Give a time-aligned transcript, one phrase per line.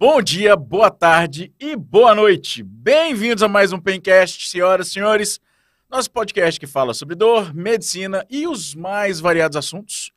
[0.00, 2.62] Bom dia, boa tarde e boa noite.
[2.62, 5.38] Bem-vindos a mais um Pencast, senhoras e senhores.
[5.90, 10.10] Nosso podcast que fala sobre dor, medicina e os mais variados assuntos.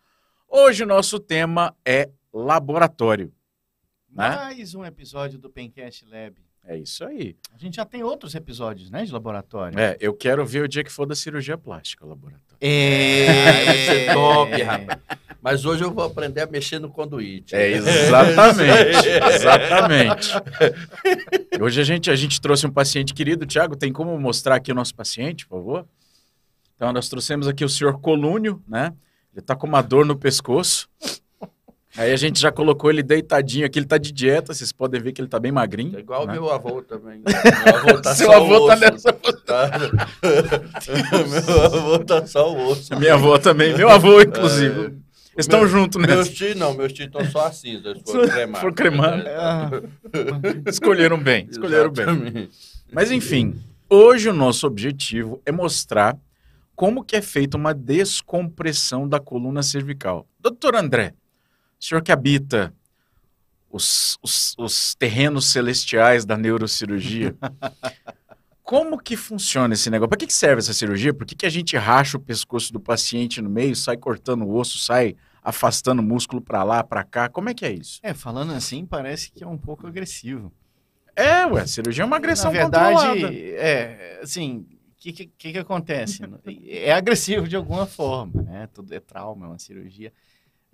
[0.48, 3.34] Hoje o nosso tema é laboratório.
[4.10, 4.30] Né?
[4.30, 6.42] Mais um episódio do Pencast Lab.
[6.64, 7.36] É isso aí.
[7.54, 9.78] A gente já tem outros episódios, né, de laboratório.
[9.78, 12.53] É, eu quero ver o dia que for da cirurgia plástica, laboratório.
[12.66, 15.00] É, vai ser top, rapaz.
[15.42, 17.54] Mas hoje eu vou aprender a mexer no conduíte.
[17.54, 19.10] É, exatamente.
[19.36, 20.32] exatamente.
[21.60, 23.46] Hoje a gente, a gente trouxe um paciente querido.
[23.46, 25.88] Tiago, tem como mostrar aqui o nosso paciente, por favor?
[26.78, 28.94] Então, nós trouxemos aqui o senhor Colúnio, né?
[29.34, 30.88] Ele tá com uma dor no pescoço.
[31.96, 35.12] Aí a gente já colocou ele deitadinho aqui, ele tá de dieta, vocês podem ver
[35.12, 35.96] que ele tá bem magrinho.
[35.96, 36.34] É igual né?
[36.34, 37.22] meu avô também.
[37.66, 38.82] Meu avô tá Seu só avô o tá osso.
[38.82, 39.14] nessa
[39.46, 39.70] Tá?
[41.48, 42.96] meu avô tá só o osso.
[42.98, 44.80] Minha avó também, meu avô, inclusive.
[44.82, 44.86] É.
[45.36, 46.08] Eles estão Meu- juntos, né?
[46.16, 48.62] Meus tios não, meus tios estão só assim, eles foram cremados.
[48.62, 49.26] Foram cremados.
[49.28, 49.70] Ah,
[50.68, 52.04] Escolheram bem, escolheram bem.
[52.06, 52.50] Exatamente.
[52.92, 53.56] Mas enfim,
[53.90, 56.16] hoje o nosso objetivo é mostrar
[56.76, 60.28] como que é feita uma descompressão da coluna cervical.
[60.40, 61.14] Doutor André,
[61.86, 62.74] senhor que habita
[63.70, 67.36] os, os- os terrenos celestiais da neurocirurgia,
[68.62, 70.10] como que funciona esse negócio?
[70.10, 71.14] Para que, que serve essa cirurgia?
[71.14, 74.56] Por que, que a gente racha o pescoço do paciente no meio, sai cortando o
[74.56, 77.28] osso, sai afastando o músculo para lá, para cá?
[77.28, 78.00] Como é que é isso?
[78.04, 80.52] é, falando assim, parece que é um pouco agressivo.
[81.16, 83.34] É, ué, cirurgia é uma agressão Na verdade, controlada.
[83.36, 86.22] é, assim, o que, que, que que acontece?
[86.68, 88.68] é agressivo de alguma forma, né?
[88.74, 90.12] Tudo é trauma, é uma cirurgia.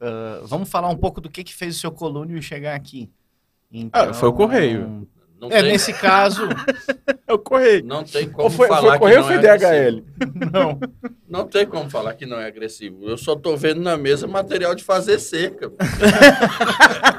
[0.02, 3.10] Ah, vamos falar um pouco do que, que fez o seu colúnio chegar aqui.
[3.72, 5.08] Então, Ah, foi o correio.
[5.40, 6.44] Não, É, tem, nesse caso,
[7.28, 7.86] É o correio.
[7.86, 10.04] não tem como Ou foi, falar foi que correio ou não foi DHL?
[10.52, 10.80] Não.
[11.30, 13.08] Não tem como falar que não é agressivo.
[13.08, 15.72] Eu só tô vendo na mesa material de fazer cerca.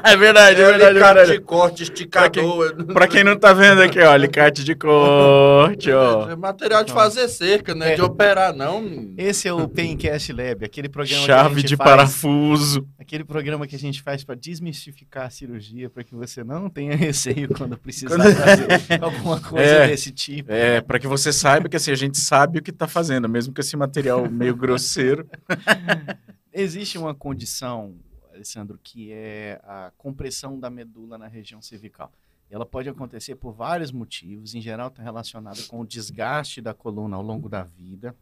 [0.03, 1.33] É verdade, é verdade, é alicate verdade.
[1.33, 2.75] de corte, esticador.
[2.87, 6.31] Pra quem não tá vendo aqui, ó, alicate de corte, ó.
[6.31, 7.97] É material de fazer cerca, não é, É.
[7.97, 9.13] de operar, não.
[9.19, 12.87] esse é o Paincast Lab, aquele programa que a Chave gente de faz, parafuso.
[12.99, 16.97] aquele programa que a gente faz para desmistificar a cirurgia, para que você não tenha
[16.97, 19.87] receio quando precisar Quando- fazer alguma coisa É.
[19.89, 20.51] desse tipo.
[20.51, 23.53] É, pra que você saiba que assim, a gente sabe o que tá fazendo, mesmo
[23.55, 24.00] com esse material
[24.31, 25.29] meio grosseiro.
[26.53, 27.97] Existe uma condição,
[28.33, 32.13] Alessandro, que é a compressão da medula na região cervical.
[32.51, 37.17] Ela pode acontecer por vários motivos, em geral está relacionada com o desgaste da coluna
[37.17, 38.15] ao longo da vida.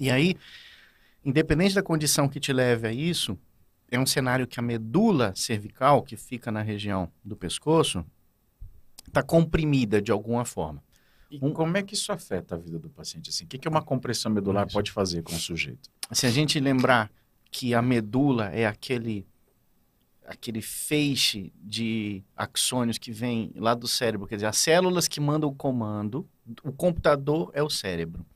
[0.00, 0.36] E aí,
[1.22, 3.38] independente da condição que te leve a isso,
[3.90, 8.04] é um cenário que a medula cervical, que fica na região do pescoço,
[9.06, 10.82] está comprimida de alguma forma.
[11.30, 13.30] E Um- como é que isso afeta a vida do paciente?
[13.30, 15.90] Assim, o que, que uma compressão medular pode fazer com o sujeito?
[16.12, 17.10] se a gente lembrar
[17.50, 19.26] que a medula é aquele
[20.28, 25.48] aquele feixe de axônios que vem lá do cérebro, quer dizer, as células que mandam
[25.48, 26.28] o comando,
[26.64, 28.26] o computador é o cérebro.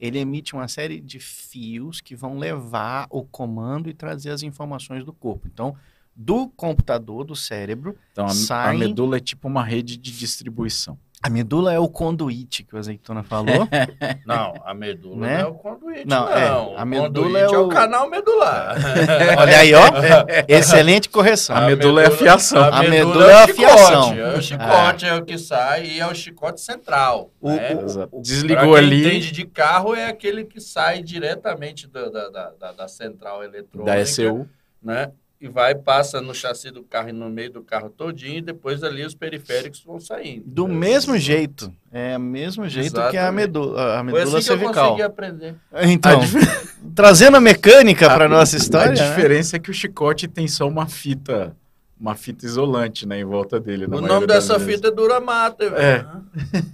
[0.00, 5.04] Ele emite uma série de fios que vão levar o comando e trazer as informações
[5.04, 5.46] do corpo.
[5.46, 5.76] Então,
[6.16, 10.98] do computador, do cérebro, Então, a, a Saem- medula é tipo uma rede de distribuição.
[11.26, 13.66] A medula é o conduíte que o Azeitona falou.
[14.26, 15.38] Não, a medula Né?
[15.38, 16.32] não é o conduíte, Não, não.
[16.36, 18.76] é, O a medula conduíte é é o- o canal medular.
[19.38, 19.84] Olha aí, ó.
[20.46, 21.56] Excelente correção.
[21.56, 22.62] A medula é a fiação.
[22.62, 24.14] A medula medula é a o chicote, fiação.
[24.14, 25.14] É o chicote é.
[25.14, 27.30] o que sai e é o chicote central.
[27.40, 27.74] O- né?
[27.74, 28.08] o-.
[28.08, 32.50] Pra Desligou quem ali entende de carro é aquele que sai diretamente da, da, da,
[32.60, 33.84] da- da central eletrônica.
[33.90, 34.46] da ECU.
[34.82, 35.10] né?
[35.44, 38.82] E vai, passa no chassi do carro e no meio do carro todinho, e depois
[38.82, 40.42] ali os periféricos vão saindo.
[40.46, 41.70] Do mesmo jeito.
[41.92, 43.34] É o mesmo jeito que a Exatamente.
[43.34, 44.84] medula, a Foi medula assim que eu cervical.
[44.88, 45.54] consegui aprender.
[45.82, 46.24] Então, A
[46.96, 48.92] trazendo a mecânica para A- nossa A história.
[48.92, 49.06] né?
[49.08, 51.54] diferença é que o chicote tem só uma fita,
[52.00, 53.84] uma fita isolante, né, em volta dele.
[53.84, 54.76] O nome dessa vezes.
[54.76, 55.62] fita é Duramata.
[55.66, 56.06] É.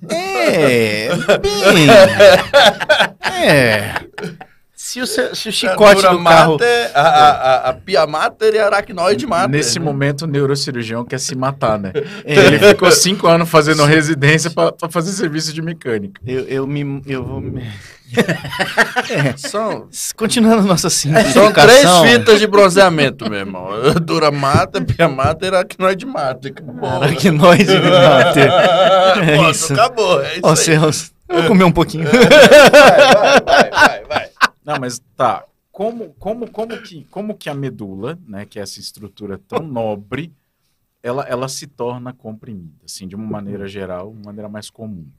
[0.09, 1.09] É,
[1.39, 1.89] bem.
[3.43, 3.95] É.
[4.83, 6.57] Se o, se o chicote do carro.
[6.95, 9.51] A, a, a, a pia mater e a aracnoide mater.
[9.51, 9.85] Nesse né?
[9.85, 11.93] momento, o neurocirurgião quer se matar, né?
[12.25, 16.19] É, Ele ficou cinco anos fazendo residência para fazer serviço de mecânica.
[16.27, 17.03] eu, eu me.
[17.07, 17.63] Eu vou me...
[19.37, 19.87] São,
[20.17, 22.07] Continuando nossa são três simplificação.
[22.07, 23.69] fitas de bronzeamento, meu irmão.
[24.03, 26.53] Duramata, pia mater e aracnoide mater.
[26.53, 27.03] Acabou.
[27.03, 28.51] Aracnoide mater.
[28.51, 29.73] É Pronto, isso.
[29.75, 30.23] acabou.
[30.23, 30.57] É isso Ó, aí.
[30.57, 31.13] céus.
[31.29, 32.09] Eu vou comer um pouquinho.
[32.11, 34.31] Vai, vai, vai, vai.
[34.71, 35.45] Não, mas tá.
[35.73, 40.33] Como, como, como, que, como que a medula, né, que é essa estrutura tão nobre,
[41.03, 45.11] ela, ela se torna comprimida, assim, de uma maneira geral, uma maneira mais comum?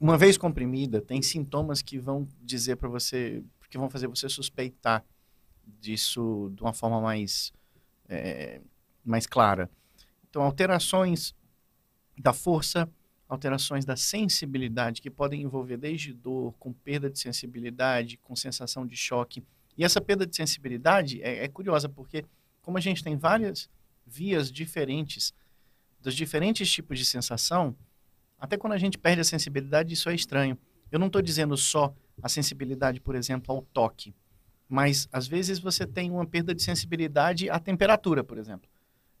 [0.00, 5.04] Uma vez comprimida, tem sintomas que vão dizer para você, que vão fazer você suspeitar
[5.80, 7.52] disso de uma forma mais,
[8.08, 8.60] é,
[9.04, 9.70] mais clara.
[10.28, 11.34] Então, alterações
[12.16, 12.88] da força,
[13.28, 18.96] alterações da sensibilidade, que podem envolver desde dor, com perda de sensibilidade, com sensação de
[18.96, 19.44] choque.
[19.76, 22.24] E essa perda de sensibilidade é, é curiosa, porque
[22.62, 23.68] como a gente tem várias
[24.06, 25.34] vias diferentes
[26.00, 27.76] dos diferentes tipos de sensação,
[28.38, 30.56] até quando a gente perde a sensibilidade, isso é estranho.
[30.90, 34.14] Eu não estou dizendo só a sensibilidade, por exemplo, ao toque,
[34.68, 38.70] mas às vezes você tem uma perda de sensibilidade à temperatura, por exemplo.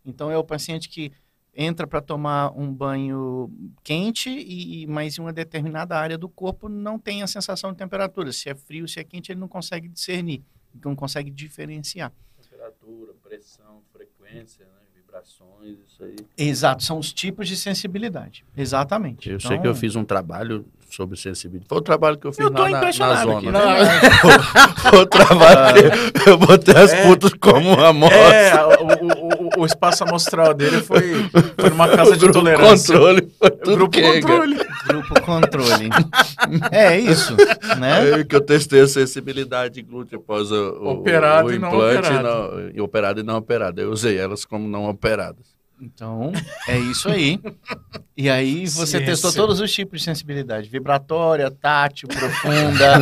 [0.04, 1.12] Então é o paciente que
[1.60, 3.50] entra para tomar um banho
[3.82, 8.30] quente e mas em uma determinada área do corpo não tem a sensação de temperatura.
[8.32, 10.40] Se é frio, se é quente, ele não consegue discernir,
[10.84, 12.12] não consegue diferenciar.
[12.40, 14.70] Temperatura, pressão, frequência, né?
[14.94, 16.16] vibrações, isso aí.
[16.36, 18.44] Exato, são os tipos de sensibilidade.
[18.56, 19.28] Exatamente.
[19.28, 21.68] Eu Então, sei que eu fiz um trabalho sobre sensibilidade.
[21.68, 23.38] Foi o trabalho que eu fiz Eu na, na impressionado zona.
[23.38, 23.60] aqui, né?
[23.60, 24.80] verdade.
[24.90, 27.06] Foi o trabalho que eu botei as É.
[27.06, 28.18] putas como uma amostra.
[28.18, 28.97] É, o,
[29.60, 31.28] o, espaço amostral dele foi,
[31.58, 32.94] foi numa casa de tolerância.
[32.94, 34.20] controle foi O tudo grupo quenga.
[34.20, 34.56] controle.
[34.86, 35.90] Grupo controle.
[36.72, 37.36] é isso,
[37.78, 38.00] né?
[38.14, 41.98] Aí que eu testei a sensibilidade glútea após o, o, Operado o e não implante
[42.08, 42.22] operado.
[42.28, 43.80] não- e operado e não operado.
[43.80, 45.57] Eu usei elas como não operadas.
[45.80, 46.32] Então,
[46.66, 47.40] é isso aí.
[48.16, 49.06] E aí você Ciência.
[49.06, 50.68] testou todos os tipos de sensibilidade.
[50.68, 52.98] Vibratória, tátil, profunda.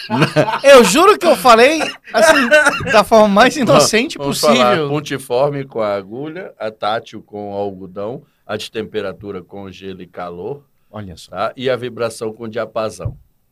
[0.64, 1.80] eu juro que eu falei
[2.12, 2.48] assim,
[2.90, 4.88] da forma mais inocente Vamos falar possível.
[4.88, 10.06] pontiforme com a agulha, a tátil com o algodão, a de temperatura com gelo e
[10.06, 11.30] calor, Olha só.
[11.30, 11.52] tá?
[11.56, 13.08] E a vibração com diapasão.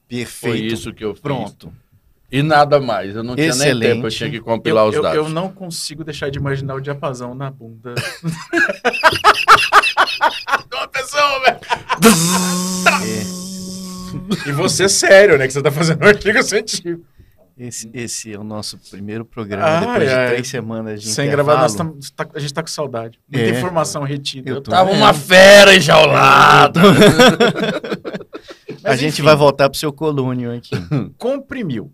[0.08, 0.74] Foi Perfeito.
[0.74, 1.20] isso que eu fiz.
[1.20, 1.72] Pronto.
[2.32, 3.14] E nada mais.
[3.14, 3.92] Eu não tinha nem Excelente.
[3.94, 5.18] tempo, eu tinha que compilar Eu, os eu, dados.
[5.18, 7.94] eu não consigo deixar de imaginar o diapasão na bunda.
[7.94, 8.02] De
[10.76, 11.58] uma pessoa, velho.
[14.44, 15.46] É, E você sério, né?
[15.46, 17.04] Que você tá fazendo um artigo científico.
[17.56, 20.28] esse, esse é o nosso primeiro programa Ai, depois de ai.
[20.30, 21.46] três semanas de Sem intervalo.
[21.58, 23.18] gravar, nós tam- tá- a gente tá com saudade.
[23.30, 23.58] Muita É.
[23.58, 24.50] informação retida.
[24.50, 26.80] Eu tô Tava uma fera enjaulada.
[28.82, 29.22] A gente enfim.
[29.22, 30.72] vai voltar pro seu colúnio aqui.
[31.16, 31.90] Comprimiu,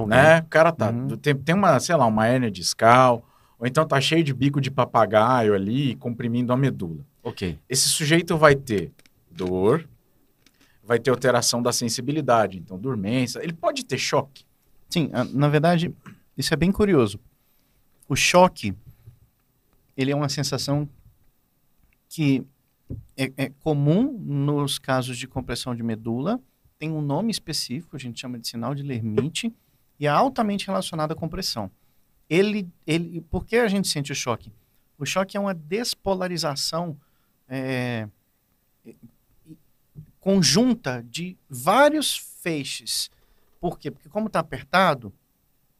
[0.00, 0.16] Ok?
[0.16, 0.40] né?
[0.40, 0.90] O cara tá...
[0.90, 1.16] Uhum.
[1.16, 3.24] Tem, tem uma, sei lá, uma hérnia discal,
[3.58, 7.04] ou então tá cheio de bico de papagaio ali, comprimindo a medula.
[7.22, 7.58] Ok.
[7.68, 8.92] Esse sujeito vai ter
[9.30, 9.88] dor,
[10.82, 13.40] vai ter alteração da sensibilidade, então dormência.
[13.42, 14.44] Ele pode ter choque.
[14.88, 15.92] Sim, na verdade,
[16.36, 17.18] isso é bem curioso.
[18.08, 18.74] O choque,
[19.96, 20.88] ele é uma sensação
[22.08, 22.46] que
[23.16, 26.40] é, é comum nos casos de compressão de medula,
[26.78, 29.52] tem um nome específico, a gente chama de sinal de Lermite,
[29.98, 31.70] e é altamente relacionado à compressão.
[32.28, 34.52] Ele, ele, por que a gente sente o choque?
[34.98, 36.98] O choque é uma despolarização
[37.48, 38.08] é,
[40.20, 43.10] conjunta de vários feixes.
[43.60, 43.90] Por quê?
[43.90, 45.12] Porque como está apertado,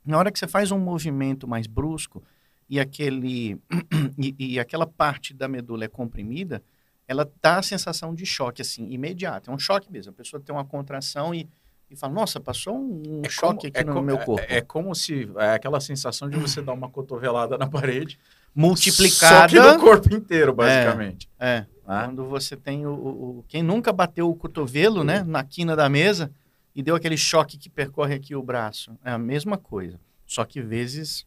[0.04, 2.22] na hora que você faz um movimento mais brusco
[2.68, 3.58] e, aquele,
[4.18, 6.62] e, e aquela parte da medula é comprimida,
[7.06, 9.50] ela dá a sensação de choque, assim, imediato.
[9.50, 10.10] É um choque mesmo.
[10.10, 11.48] A pessoa tem uma contração e,
[11.94, 14.46] e fala, nossa, passou um, um choque aqui é no como- meu é- corpo.
[14.48, 15.30] É, como se...
[15.36, 18.18] É aquela sensação de você dar uma cotovelada na parede.
[18.54, 19.48] Multiplicada.
[19.48, 21.28] Só que no corpo inteiro, basicamente.
[21.38, 22.04] É, Ah.
[22.04, 26.30] quando você tem o, o- Quem nunca bateu o cotovelo, né, na quina da mesa
[26.74, 28.92] e deu aquele choque que percorre aqui o braço.
[29.04, 29.98] É a mesma coisa.
[30.26, 31.26] Só que vezes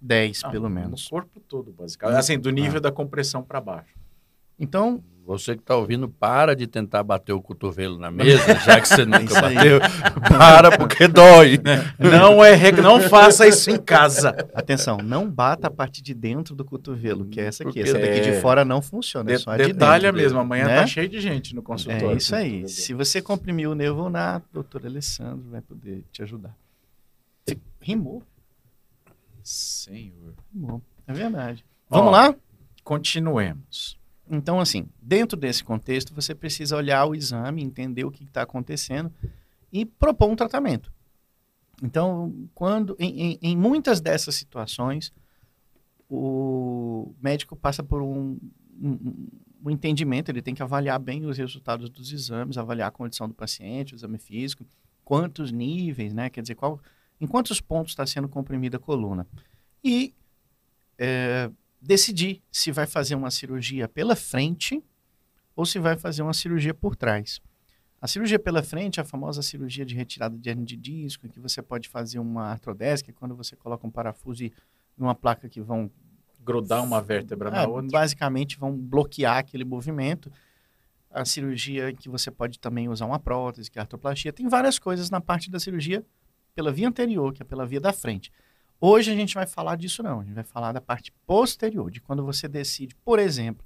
[0.00, 1.04] 10, Ah, pelo menos.
[1.04, 2.18] No corpo todo, basicamente.
[2.18, 3.94] Assim, do nível da compressão para baixo.
[4.58, 8.86] Então, Você que tá ouvindo, para de tentar bater o cotovelo na mesa, já que
[8.88, 9.80] você nunca bateu.
[10.38, 11.58] Para, porque dói.
[11.98, 14.30] Não é reg- não faça isso em casa.
[14.54, 17.72] atenção, não bata a parte de dentro do cotovelo, que é essa aqui.
[17.80, 20.16] Porque Essa daqui de é- fora não funciona, é De- só a de detalha dentro.
[20.22, 20.76] mesmo, amanhã né?
[20.82, 22.10] tá cheio de gente no consultório.
[22.12, 22.68] É isso aí.
[22.68, 23.74] Se você comprimir o
[24.08, 26.54] nato, doutor Alessandro vai poder te ajudar.
[27.80, 28.22] Rimou,
[29.42, 30.34] Senhor.
[30.52, 30.82] rimou.
[31.06, 31.64] É verdade.
[31.90, 31.98] Ó.
[31.98, 32.34] Vamos lá?
[32.82, 33.96] Continuemos.
[34.30, 39.12] Então, assim, dentro desse contexto, você precisa olhar o exame, entender o que está acontecendo
[39.72, 40.92] e propor um tratamento.
[41.82, 45.12] Então, quando em, em- muitas dessas situações,
[46.08, 48.38] o médico passa por um,
[48.80, 49.26] um-
[49.64, 53.34] um entendimento, ele tem que avaliar bem os resultados dos exames, avaliar a condição do
[53.34, 54.64] paciente, o exame físico,
[55.04, 56.30] quantos níveis, né?
[56.30, 56.80] Quer dizer, qual,
[57.20, 59.26] em quantos pontos está sendo comprimida a coluna.
[59.82, 60.14] E
[60.98, 64.82] é, decidir se vai fazer uma cirurgia pela frente
[65.54, 67.40] ou se vai fazer uma cirurgia por trás.
[68.00, 71.30] A cirurgia pela frente é a famosa cirurgia de retirada de hernia de disco, em
[71.30, 74.52] que você pode fazer uma é quando você coloca um parafuso e
[74.98, 75.90] uma placa que vão
[76.44, 77.90] Grudar uma vértebra na é, outra.
[77.90, 80.30] basicamente vão bloquear aquele movimento.
[81.10, 84.32] A cirurgia em que você pode também usar uma prótese, que é a artroplastia.
[84.32, 86.04] Tem várias coisas na parte da cirurgia
[86.54, 88.30] pela via anterior, que é pela via da frente.
[88.80, 92.00] Hoje a gente vai falar disso não, a gente vai falar da parte posterior, de
[92.00, 93.64] quando você decide, por exemplo,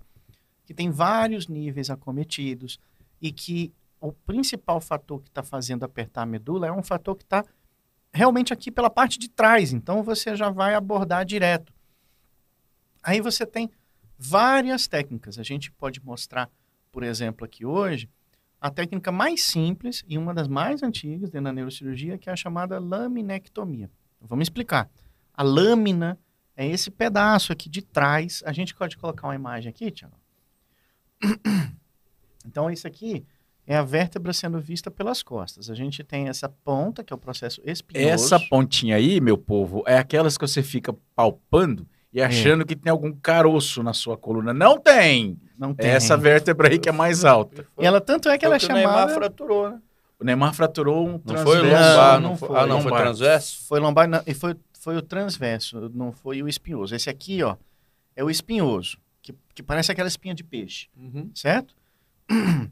[0.65, 2.79] que tem vários níveis acometidos
[3.21, 7.25] e que o principal fator que está fazendo apertar a medula é um fator que
[7.25, 7.45] está
[8.13, 9.73] realmente aqui pela parte de trás.
[9.73, 11.73] Então você já vai abordar direto.
[13.03, 13.69] Aí você tem
[14.17, 15.39] várias técnicas.
[15.39, 16.49] A gente pode mostrar,
[16.93, 18.09] por exemplo, aqui hoje,
[18.61, 22.37] a técnica mais simples e uma das mais antigas dentro da neurocirurgia, que é a
[22.37, 23.91] chamada laminectomia.
[24.21, 24.91] Vamos explicar.
[25.35, 26.19] A lâmina
[26.57, 28.43] é esse pedaço aqui de trás.
[28.45, 30.17] A gente pode colocar uma imagem aqui, Tiago?
[32.43, 33.23] Então, isso aqui
[33.67, 35.69] é a vértebra sendo vista pelas costas.
[35.69, 38.09] A gente tem essa ponta, que é o processo espinhoso.
[38.09, 42.65] Essa pontinha aí, meu povo, é aquelas que você fica palpando e achando é.
[42.65, 44.55] que tem algum caroço na sua coluna.
[44.55, 45.39] Não tem!
[45.57, 45.91] Não tem.
[45.91, 47.67] É essa vértebra aí que é mais alta.
[47.79, 48.89] E ela tanto é que ela é chamada...
[48.89, 49.81] O Neymar fraturou, né?
[50.21, 51.55] O Neymar fraturou um transverso.
[51.55, 52.49] Não foi lombar, não, não foi.
[52.59, 53.67] Ah, não, foi transverso?
[53.67, 56.95] Foi lombar, não, e foi, foi o transverso, não foi o espinhoso.
[56.95, 57.57] Esse aqui, ó,
[58.15, 61.31] é o espinhoso, que, que parece aquela espinha de peixe, uhum.
[61.35, 61.75] certo?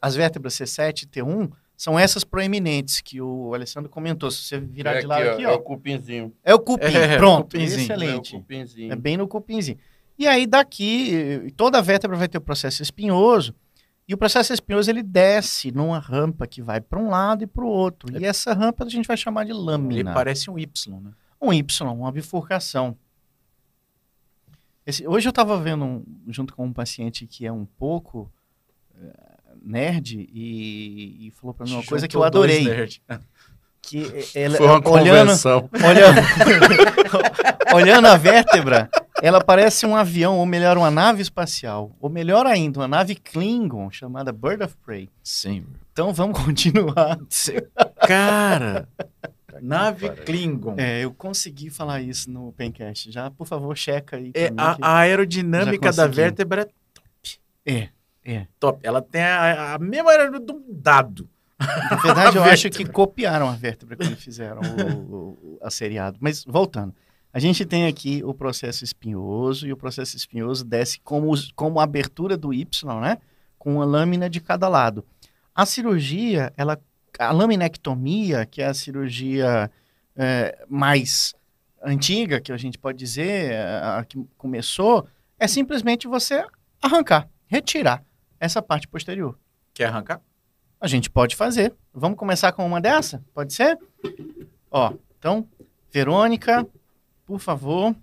[0.00, 4.30] As vértebras C7 e T1 são essas proeminentes que o Alessandro comentou.
[4.30, 6.32] Se você virar é de lado aqui, ó, É o cupinzinho.
[6.44, 7.44] É o cupim, é, pronto.
[7.44, 7.80] Cupinzinho.
[7.80, 8.34] Excelente.
[8.34, 8.92] É, o cupinzinho.
[8.92, 9.78] é bem no cupinzinho.
[10.18, 13.54] E aí daqui, toda a vértebra vai ter o processo espinhoso,
[14.08, 17.64] e o processo espinhoso ele desce numa rampa que vai para um lado e para
[17.64, 18.16] o outro.
[18.16, 18.20] É.
[18.20, 20.00] E essa rampa a gente vai chamar de lâmina.
[20.00, 21.10] Ele parece um Y, né?
[21.40, 22.96] Um Y, uma bifurcação.
[24.86, 28.30] Esse, hoje eu estava vendo um, junto com um paciente que é um pouco
[29.62, 32.88] nerd e, e falou para mim uma coisa que eu adorei.
[33.82, 35.70] Que ela, Foi uma olhando, convenção.
[35.72, 36.20] Olhando,
[37.74, 38.90] olhando a vértebra,
[39.22, 41.96] ela parece um avião, ou melhor, uma nave espacial.
[42.00, 45.08] Ou melhor ainda, uma nave Klingon, chamada Bird of Prey.
[45.22, 45.64] Sim.
[45.92, 47.18] Então vamos continuar.
[48.06, 48.88] Cara,
[49.60, 50.74] nave Klingon.
[50.76, 53.10] É, eu consegui falar isso no Pencast.
[53.10, 54.32] Já, por favor, checa aí.
[54.34, 57.40] É, a, a aerodinâmica da vértebra é top.
[57.64, 57.88] É.
[58.24, 58.46] É.
[58.58, 58.80] Top.
[58.82, 61.28] Ela tem a, a mesma era de um dado.
[61.58, 66.18] Na verdade, eu acho que copiaram a vértebra quando fizeram o, o, a seriado.
[66.20, 66.94] Mas voltando.
[67.36, 71.84] A gente tem aqui o processo espinhoso, e o processo espinhoso desce como, como a
[71.84, 73.18] abertura do Y, né?
[73.58, 75.04] Com uma lâmina de cada lado.
[75.54, 76.80] A cirurgia, ela,
[77.18, 79.70] a laminectomia, que é a cirurgia
[80.16, 81.34] é, mais
[81.84, 85.06] antiga, que a gente pode dizer, a, a que começou,
[85.38, 86.42] é simplesmente você
[86.80, 88.02] arrancar, retirar
[88.40, 89.38] essa parte posterior.
[89.74, 90.22] Quer arrancar?
[90.80, 91.74] A gente pode fazer.
[91.92, 93.22] Vamos começar com uma dessa?
[93.34, 93.78] Pode ser?
[94.70, 95.46] Ó, então,
[95.92, 96.66] Verônica,
[97.26, 97.94] por favor.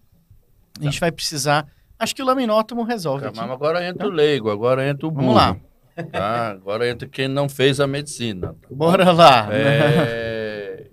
[0.79, 1.67] A gente vai precisar.
[1.97, 3.23] Acho que o laminótomo resolve.
[3.23, 3.53] Calma, aqui.
[3.53, 5.33] agora entra o leigo, agora entra o burro.
[5.33, 5.57] Vamos lá.
[6.11, 6.49] Tá?
[6.49, 8.47] Agora entra quem não fez a medicina.
[8.47, 9.47] Tá Bora lá.
[9.51, 10.87] É...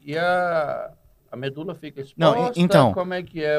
[0.00, 0.92] e a,
[1.30, 2.16] a medula fica exposta?
[2.18, 2.94] Não, então.
[2.94, 3.58] Como é que é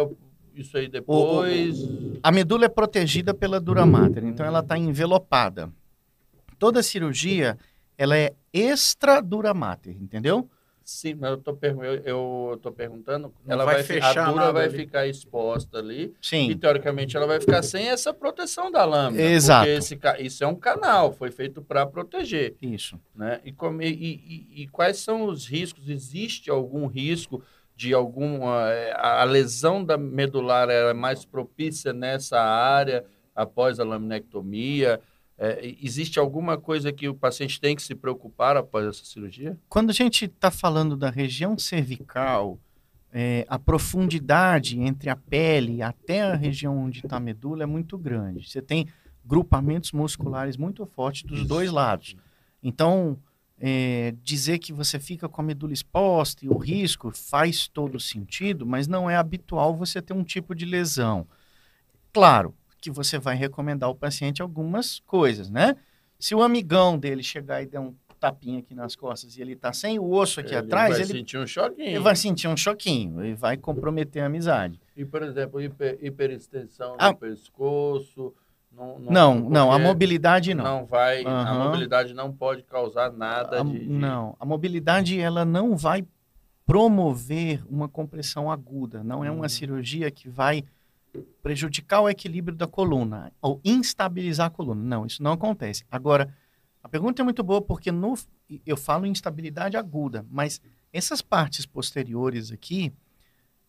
[0.56, 1.82] isso aí depois.
[1.84, 5.70] O, a medula é protegida pela dura mater, então ela está envelopada.
[6.58, 7.58] Toda cirurgia
[7.98, 10.50] ela é extra dura mater, entendeu?
[10.84, 14.52] Sim, mas eu tô, eu, eu tô perguntando, Não ela vai, vai fechar, a dura
[14.52, 14.78] vai ali.
[14.78, 16.14] ficar exposta ali.
[16.22, 16.50] Sim.
[16.50, 19.24] E teoricamente ela vai ficar sem essa proteção da lâmina.
[19.24, 19.66] Exato.
[19.66, 22.56] Porque esse, isso é um canal, foi feito para proteger.
[22.62, 23.00] Isso.
[23.16, 23.40] Né?
[23.46, 25.90] E, como, e, e, e quais são os riscos?
[25.90, 27.42] Existe algum risco?
[27.76, 33.04] de alguma eh, a lesão da medular é mais propícia nessa área
[33.36, 35.02] após a laminectomia?
[35.38, 39.58] É, existe alguma coisa que o paciente tem que se preocupar após essa cirurgia?
[39.68, 42.60] Quando a gente está falando da região cervical,
[43.12, 47.98] é, a profundidade entre a pele até a região onde está a medula é muito
[47.98, 48.50] grande.
[48.50, 48.88] Você tem
[49.26, 52.16] grupamentos musculares muito fortes dos dois lados.
[52.62, 53.18] Então,
[53.60, 58.66] é, dizer que você fica com a medula exposta e o risco faz todo sentido,
[58.66, 61.26] mas não é habitual você ter um tipo de lesão.
[62.12, 65.78] Claro que você vai recomendar ao paciente algumas coisas, né?
[66.20, 69.72] Se o amigão dele chegar e der um tapinha aqui nas costas e ele tá
[69.72, 71.88] sem o osso aqui ele atrás, vai ele sentir um choquinho.
[71.88, 74.82] Ele vai sentir um choquinho e vai comprometer a amizade.
[74.98, 78.34] E, por exemplo, hiper, hiperextensão no pescoço,
[78.70, 80.64] não, não, não, não, a mobilidade não.
[80.64, 81.32] Não vai, uhum.
[81.32, 86.06] a mobilidade não pode causar nada a, de, de, Não, a mobilidade ela não vai
[86.66, 89.50] promover uma compressão aguda, não é uma uhum.
[89.50, 90.66] cirurgia que vai
[91.42, 94.82] prejudicar o equilíbrio da coluna ou instabilizar a coluna.
[94.82, 95.86] Não, isso não acontece.
[95.92, 96.34] Agora,
[96.82, 98.16] a pergunta é muito boa porque no,
[98.66, 102.92] eu falo instabilidade aguda, mas essas partes posteriores aqui,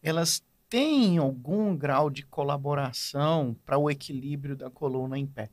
[0.02, 5.48] elas tem algum grau de colaboração para o equilíbrio da coluna em pé.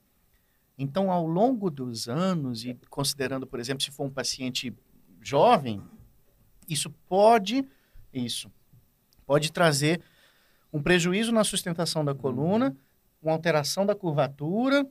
[0.77, 4.73] Então, ao longo dos anos, e considerando, por exemplo, se for um paciente
[5.21, 5.79] jovem,
[6.67, 7.63] isso pode,
[8.11, 8.51] isso,
[9.25, 10.01] pode trazer
[10.71, 12.75] um prejuízo na sustentação da coluna
[13.21, 14.85] uma alteração da curvatura,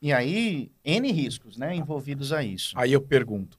[0.00, 2.72] e aí N riscos né, envolvidos a isso.
[2.76, 3.58] Aí eu pergunto,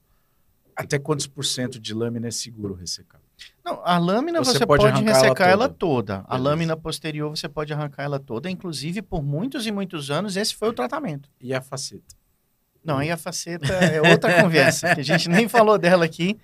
[0.74, 3.20] até quantos por cento de lâmina é seguro ressecar?
[3.64, 6.18] Não, a lâmina Você você, pode pode, arrancar ela ressecar ela toda.
[6.18, 6.24] toda.
[6.28, 8.50] A lâmina posterior você pode arrancar ela toda.
[8.50, 11.28] Inclusive, por muitos e muitos anos, esse foi o tratamento.
[11.40, 12.14] E a faceta?
[12.84, 16.38] Não, aí a faceta é outra conversa, que a gente nem falou dela aqui.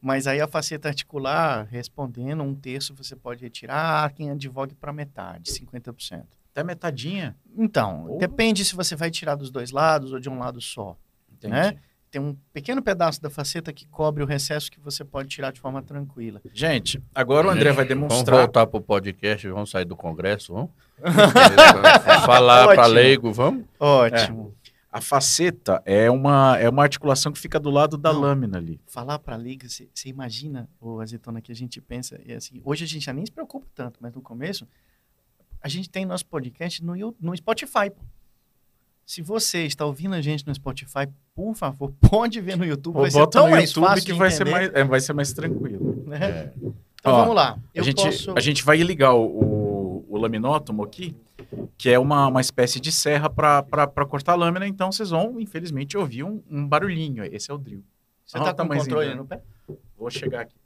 [0.00, 5.50] Mas aí a faceta articular, respondendo, um terço você pode retirar, quem advogue para metade,
[5.50, 6.24] 50%.
[6.52, 7.36] Até metadinha?
[7.56, 8.18] Então, Porra.
[8.18, 10.96] depende se você vai tirar dos dois lados ou de um lado só.
[11.32, 11.52] Entendi.
[11.52, 11.76] Né?
[12.10, 15.60] Tem um pequeno pedaço da faceta que cobre o recesso que você pode tirar de
[15.60, 16.40] forma tranquila.
[16.54, 18.38] Gente, agora o André vai Vamos demonstrar.
[18.38, 20.70] voltar pro podcast, vamos sair do congresso, vamos?
[22.24, 23.64] Falar para leigo, vamos?
[23.78, 24.54] Ótimo.
[24.98, 28.20] A faceta é uma, é uma articulação que fica do lado da Não.
[28.20, 28.80] lâmina ali.
[28.88, 32.82] Falar para a liga, você imagina, o azeitona, que a gente pensa, é assim, hoje
[32.82, 34.66] a gente já nem se preocupa tanto, mas no começo,
[35.62, 37.92] a gente tem nosso podcast no, no Spotify.
[39.06, 42.96] Se você está ouvindo a gente no Spotify, por favor, pode ver no YouTube.
[42.96, 46.02] Ou vai bota no YouTube que vai ser, mais, é, vai ser mais tranquilo.
[46.08, 46.18] né?
[46.20, 46.52] É.
[47.00, 47.52] Então Ó, vamos lá.
[47.52, 48.34] A Eu gente, posso...
[48.36, 49.57] a gente vai ligar o, o,
[50.18, 51.16] o laminótomo aqui,
[51.76, 55.96] que é uma, uma espécie de serra para cortar a lâmina, então vocês vão, infelizmente,
[55.96, 57.24] ouvir um, um barulhinho.
[57.24, 57.82] Esse é o drill.
[58.26, 59.42] Você está o com o controle no pé?
[59.96, 60.56] Vou chegar aqui.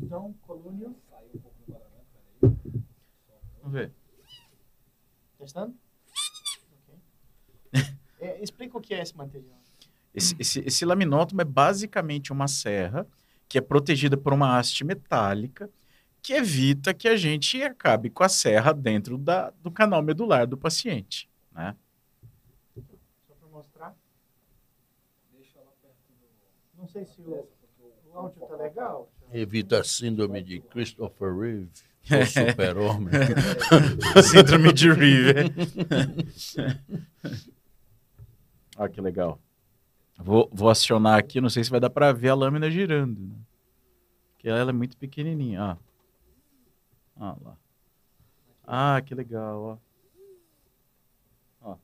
[0.00, 0.94] Então, colúnio.
[2.40, 3.92] Vamos ver.
[5.38, 5.74] Testando?
[6.88, 6.98] Ok.
[8.20, 9.56] É, explica o que é esse material.
[10.14, 13.06] Esse, esse, esse laminótomo é basicamente uma serra
[13.48, 15.70] que é protegida por uma haste metálica
[16.22, 20.56] que evita que a gente acabe com a serra dentro da, do canal medular do
[20.56, 21.28] paciente.
[21.52, 21.74] Né?
[23.26, 23.96] Só para mostrar.
[26.76, 27.48] Não sei se o,
[28.06, 29.10] o áudio tá legal.
[29.32, 31.68] Evita a síndrome de Christopher Reeve,
[32.10, 33.12] o super-homem.
[34.22, 35.52] Síndrome de River.
[38.78, 39.40] Olha que legal.
[40.16, 43.20] Vou, vou acionar aqui, não sei se vai dar para ver a lâmina girando.
[43.20, 43.36] Né?
[44.32, 45.62] Porque ela é muito pequenininha.
[45.62, 45.87] Ó.
[47.18, 47.56] Ó lá.
[48.66, 49.80] Ah, que legal.
[51.62, 51.70] Ó.
[51.70, 51.76] Ó.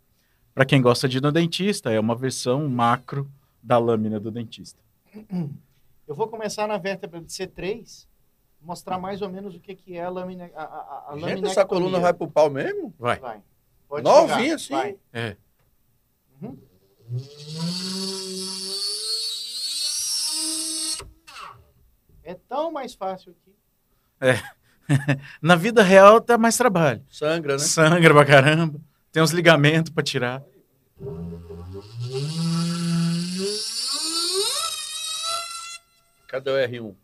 [0.54, 3.30] Para quem gosta de ir no dentista, é uma versão macro
[3.62, 4.80] da lâmina do dentista.
[6.06, 8.06] Eu vou começar na vértebra de C3,
[8.60, 10.50] mostrar mais ou menos o que, que é a lâmina.
[10.54, 12.94] A, a, a Gente, essa coluna vai pro pau mesmo?
[12.98, 13.18] Vai.
[13.18, 13.42] Vai.
[13.88, 14.74] Pode Novinha, assim?
[14.74, 14.98] vai.
[15.12, 15.36] É.
[16.42, 16.58] Uhum.
[22.22, 23.54] É tão mais fácil aqui.
[25.40, 27.02] Na vida real tá mais trabalho.
[27.10, 27.58] Sangra, né?
[27.58, 28.80] Sangra pra caramba.
[29.12, 30.42] Tem uns ligamentos pra tirar.
[36.28, 36.94] Cadê o R1?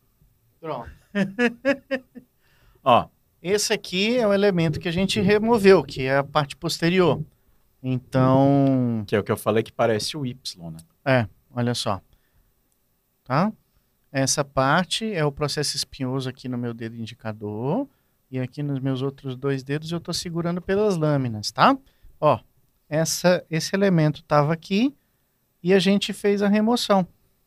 [0.61, 0.91] Pronto.
[2.85, 3.09] Ó,
[3.43, 7.23] Esse aqui é o elemento que a gente removeu, que é a parte posterior.
[7.83, 11.29] Então, que é o que eu falei que parece o Y, né?
[11.55, 12.01] olha só.
[13.25, 13.53] Tá?
[14.13, 17.89] Essa parte é o processo espinhoso aqui no meu dedo indicador.
[18.31, 21.77] E aqui nos meus outros dois dedos eu estou segurando pelas lâminas, tá?
[22.21, 22.39] Ó,
[22.89, 24.95] essa, esse elemento estava aqui
[25.63, 27.07] e a gente fez a remoção.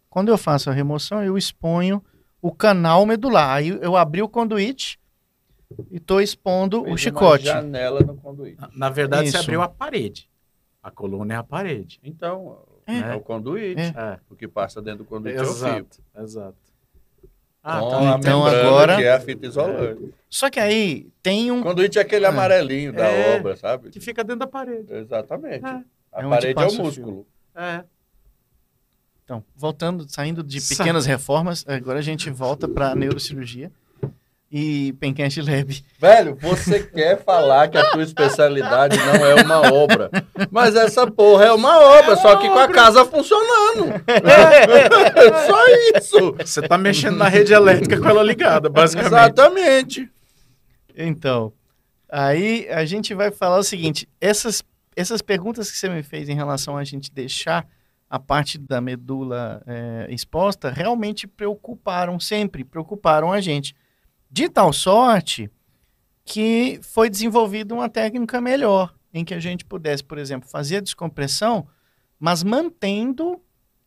[0.10, 2.04] Quando eu faço a remoção, eu exponho
[2.42, 3.52] o canal medular.
[3.56, 5.00] Aí eu abri o conduíte
[5.90, 7.46] e estou expondo o Fez chicote.
[7.48, 8.60] Uma janela no conduíte.
[8.60, 9.46] Na- Na verdade, você Isso.
[9.46, 10.30] abriu a parede.
[10.82, 11.98] A coluna é a parede.
[12.04, 13.00] Então, É.
[13.00, 13.82] é, o conduíte.
[13.82, 13.88] É.
[14.14, 15.54] É, O que passa dentro do conduíte é o fio.
[15.68, 16.56] exato, exato.
[17.66, 18.16] Ah, Com tá.
[18.16, 20.14] a Então, agora- que é a fita isolante.
[20.30, 22.28] Só que aí tem um O conduíte é aquele É.
[22.28, 23.38] amarelinho da É.
[23.38, 23.90] obra, sabe?
[23.90, 24.92] Que fica dentro da parede.
[24.94, 25.66] Exatamente.
[25.66, 25.82] É.
[26.12, 27.28] A É parede é o o músculo.
[27.56, 27.84] É.
[29.24, 33.72] Então, voltando, saindo de Sa- pequenas reformas, agora a gente volta para neurocirurgia
[34.56, 35.84] e Pencast Lab.
[35.98, 40.12] Velho, você quer falar que a tua especialidade não é uma obra.
[40.52, 43.44] Mas essa porra é uma obra, só que com a casa funcionando.
[45.48, 46.36] Só isso.
[46.38, 49.12] Você tá mexendo na rede elétrica com ela ligada, basicamente.
[49.12, 50.10] Exatamente.
[50.96, 51.52] Então,
[52.08, 54.64] aí a gente vai falar o seguinte: essas,
[54.96, 57.66] essas perguntas que você me fez em relação a gente deixar
[58.08, 63.74] a parte da medula é, exposta realmente preocuparam sempre, preocuparam a gente.
[64.34, 65.48] De tal sorte
[66.26, 70.82] que foi desenvolvida uma técnica melhor, em que a gente pudesse, por exemplo, fazer a
[70.82, 71.68] descompressão,
[72.20, 73.40] mas mantendo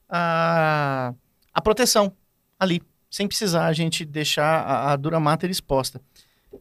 [0.08, 1.12] a,
[1.52, 2.16] a proteção
[2.56, 2.80] ali,
[3.10, 6.00] sem precisar a gente deixar a, a dura mater exposta.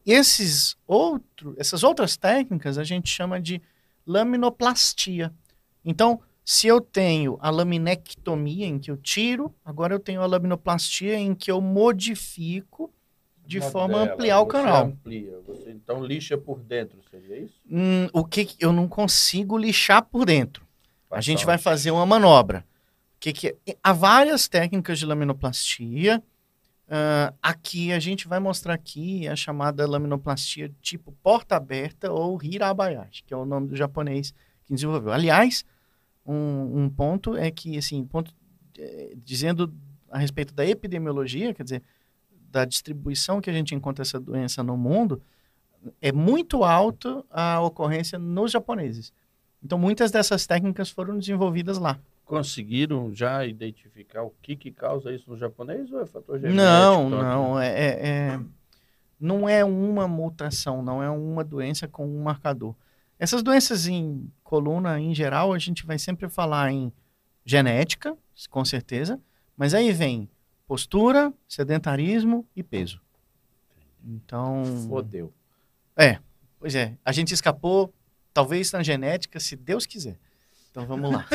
[0.04, 3.62] Esses outro, essas outras técnicas a gente chama de
[4.04, 5.32] laminoplastia.
[5.86, 11.19] Então, se eu tenho a laminectomia em que eu tiro, agora eu tenho a laminoplastia
[11.19, 12.91] em que eu modifico
[13.45, 14.86] de forma a ampliar o canal.
[14.86, 17.62] amplia, você então lixa por dentro, seria isso?
[17.69, 20.65] Hum, o que eu não consigo lixar por dentro.
[21.12, 22.65] A gente Passar vai fazer uma manobra.
[23.15, 23.77] O que que é?
[23.81, 26.21] Há várias técnicas de laminoplastia.
[26.88, 33.23] Ah, aqui a gente vai mostrar aqui a chamada laminoplastia tipo porta aberta ou hirabayashi,
[33.23, 34.34] que é o nome do japonês
[34.65, 35.12] que desenvolveu.
[35.12, 35.65] Aliás,
[36.25, 38.34] um, um ponto é que assim, ponto
[38.77, 39.73] eh, dizendo
[40.10, 41.84] a respeito da epidemiologia, quer dizer,
[42.51, 45.21] da distribuição que a gente encontra essa doença no mundo,
[46.01, 49.13] é muito alta a ocorrência nos japoneses.
[49.63, 51.99] Então, muitas dessas técnicas foram desenvolvidas lá.
[52.23, 56.55] Conseguiram já identificar o que, que causa isso no japonês ou é fator genético?
[56.63, 58.39] Não, não, é, é- é-
[59.19, 62.75] não é uma mutação, não é uma doença com um marcador.
[63.17, 66.91] Essas doenças em coluna, em geral, a gente vai sempre falar em
[67.45, 68.15] genética,
[68.49, 69.19] com certeza,
[69.55, 70.27] mas aí vem
[70.67, 72.99] postura, sedentarismo e peso.
[74.08, 75.34] Então, Fodeu.
[76.60, 77.93] pois é, a gente escapou,
[78.34, 80.17] talvez na genética, se Deus quiser.
[80.71, 81.25] Então vamos lá.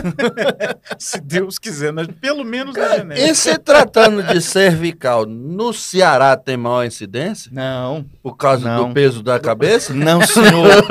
[1.00, 2.06] Se Deus quiser, né?
[2.20, 3.26] pelo menos na Cara, genética.
[3.30, 7.50] e se tratando de cervical, no Ceará tem maior incidência?
[7.50, 8.88] Não, Por causa Não.
[8.88, 9.94] do peso da cabeça?
[9.94, 10.84] não, senhor.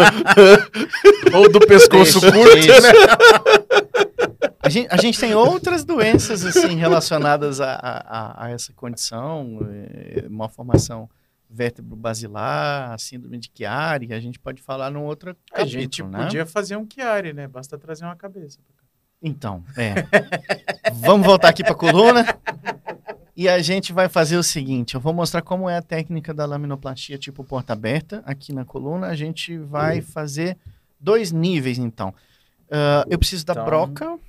[1.31, 2.81] Ou do pescoço Deixa curto, isso.
[2.81, 2.89] né?
[4.69, 9.59] A gente, a gente tem outras doenças assim relacionadas a, a, a- a essa condição,
[9.71, 11.09] eh, uma formação
[11.49, 16.23] vértebro-basilar, a síndrome de Chiari, a gente pode falar num outro A capítulo, gente né?
[16.23, 17.47] podia fazer um Chiari, né?
[17.47, 18.59] Basta trazer uma cabeça.
[19.21, 19.95] Então, é.
[20.93, 22.25] Vamos voltar aqui para a coluna.
[23.35, 26.45] E a gente vai fazer o seguinte: eu vou mostrar como é a técnica da
[26.45, 29.07] laminoplastia tipo porta aberta aqui na coluna.
[29.07, 30.57] A gente vai fazer
[30.99, 32.13] dois níveis, então.
[32.71, 34.19] Ah, eu preciso da Então, broca.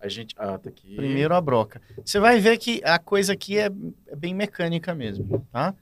[0.00, 0.34] A gente.
[0.38, 0.94] Ah, tá aqui.
[0.96, 1.82] Primeiro a broca.
[2.04, 3.66] Você vai ver que a coisa aqui é,
[4.06, 5.74] é bem mecânica mesmo, tá?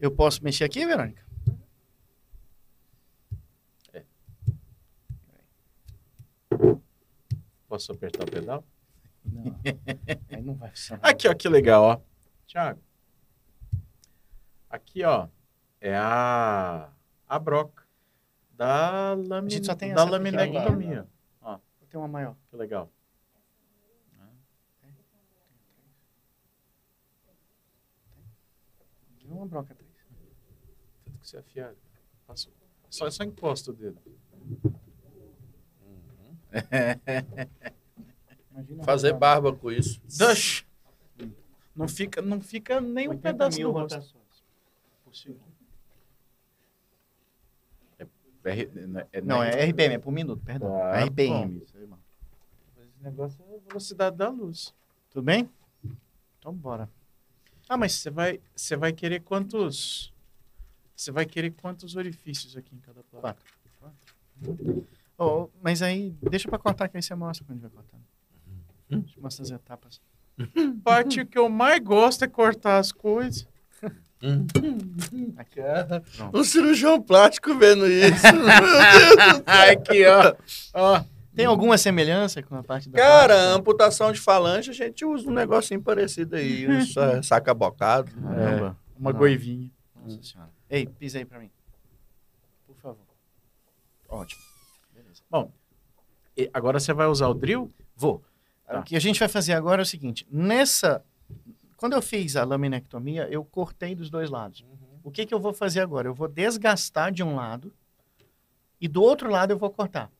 [0.00, 1.26] Eu posso mexer aqui, Verônica?
[7.68, 8.64] Posso apertar o pedal?
[9.24, 9.54] Não.
[10.30, 11.06] Aí não vai funcionar.
[11.06, 12.00] Aqui, ó, que legal, ó.
[12.46, 12.80] Tiago.
[14.70, 15.28] Aqui, ó,
[15.80, 16.88] é a,
[17.28, 17.84] a broca
[18.52, 21.06] da, lami, A gente só tem da essa pequena laminectomia.
[21.90, 22.36] Tem uma maior.
[22.50, 22.90] Que legal.
[29.48, 29.88] Tem uma broca atrás.
[31.04, 31.76] Tanto que você é afiado.
[32.26, 32.48] Passa-
[32.90, 33.98] Só, só encosta o dedo.
[38.52, 40.00] Imagina Fazer barba com isso.
[40.18, 40.66] Dush.
[41.74, 43.94] Não fica, não fica nem um 80 pedaço do rosto.
[43.94, 44.44] rotações
[45.04, 45.48] por segundo.
[48.44, 48.70] R-
[49.12, 50.70] é- Não, é RPM, é por minuto, perdão.
[50.70, 51.58] Tá RPM.
[51.62, 51.98] isso aí, irmão.
[52.78, 54.74] Esse negócio é a velocidade da luz.
[55.10, 55.48] Tudo bem?
[56.38, 56.88] Então bora.
[57.68, 60.12] Ah, mas você vai, você vai querer quantos?
[60.96, 63.42] Você vai querer quantos orifícios aqui em cada placa?
[63.78, 64.86] Quatro.
[65.16, 68.02] Oh, mas aí, deixa pra cortar que aí você mostra quando vai cortando.
[68.88, 70.00] Deixa eu mostrar as etapas.
[70.82, 73.46] Parte que eu mais gosto é cortar as coisas.
[75.36, 75.60] Aqui.
[76.32, 78.26] Um cirurgião plástico vendo isso.
[79.46, 80.34] aqui, ó.
[80.74, 81.04] ó.
[81.38, 83.54] Tem alguma semelhança com a parte da Cara, plástica?
[83.56, 86.66] amputação de falange, a gente usa um negocinho parecido aí.
[86.68, 88.10] Um sa- saca bocado.
[88.10, 88.76] Caramba.
[88.98, 89.18] Uma Não.
[89.20, 89.70] goivinha.
[89.94, 90.50] Nossa senhora.
[90.68, 91.48] Ei, pisa aí pra mim.
[92.66, 93.06] Por favor.
[94.08, 94.42] Ótimo.
[94.92, 95.22] Beleza.
[96.36, 97.70] E agora você vai usar o drill?
[97.94, 98.20] Vou.
[98.66, 98.80] Tá.
[98.80, 101.04] O que a gente vai fazer agora é o seguinte: nessa.
[101.76, 104.64] Quando eu fiz a laminectomia, eu cortei dos dois lados.
[105.04, 106.08] O que, que eu vou fazer agora?
[106.08, 107.72] Eu vou desgastar de um lado
[108.80, 110.10] e do outro lado eu vou cortar.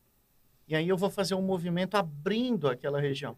[0.69, 3.37] E aí eu vou fazer um movimento abrindo aquela região.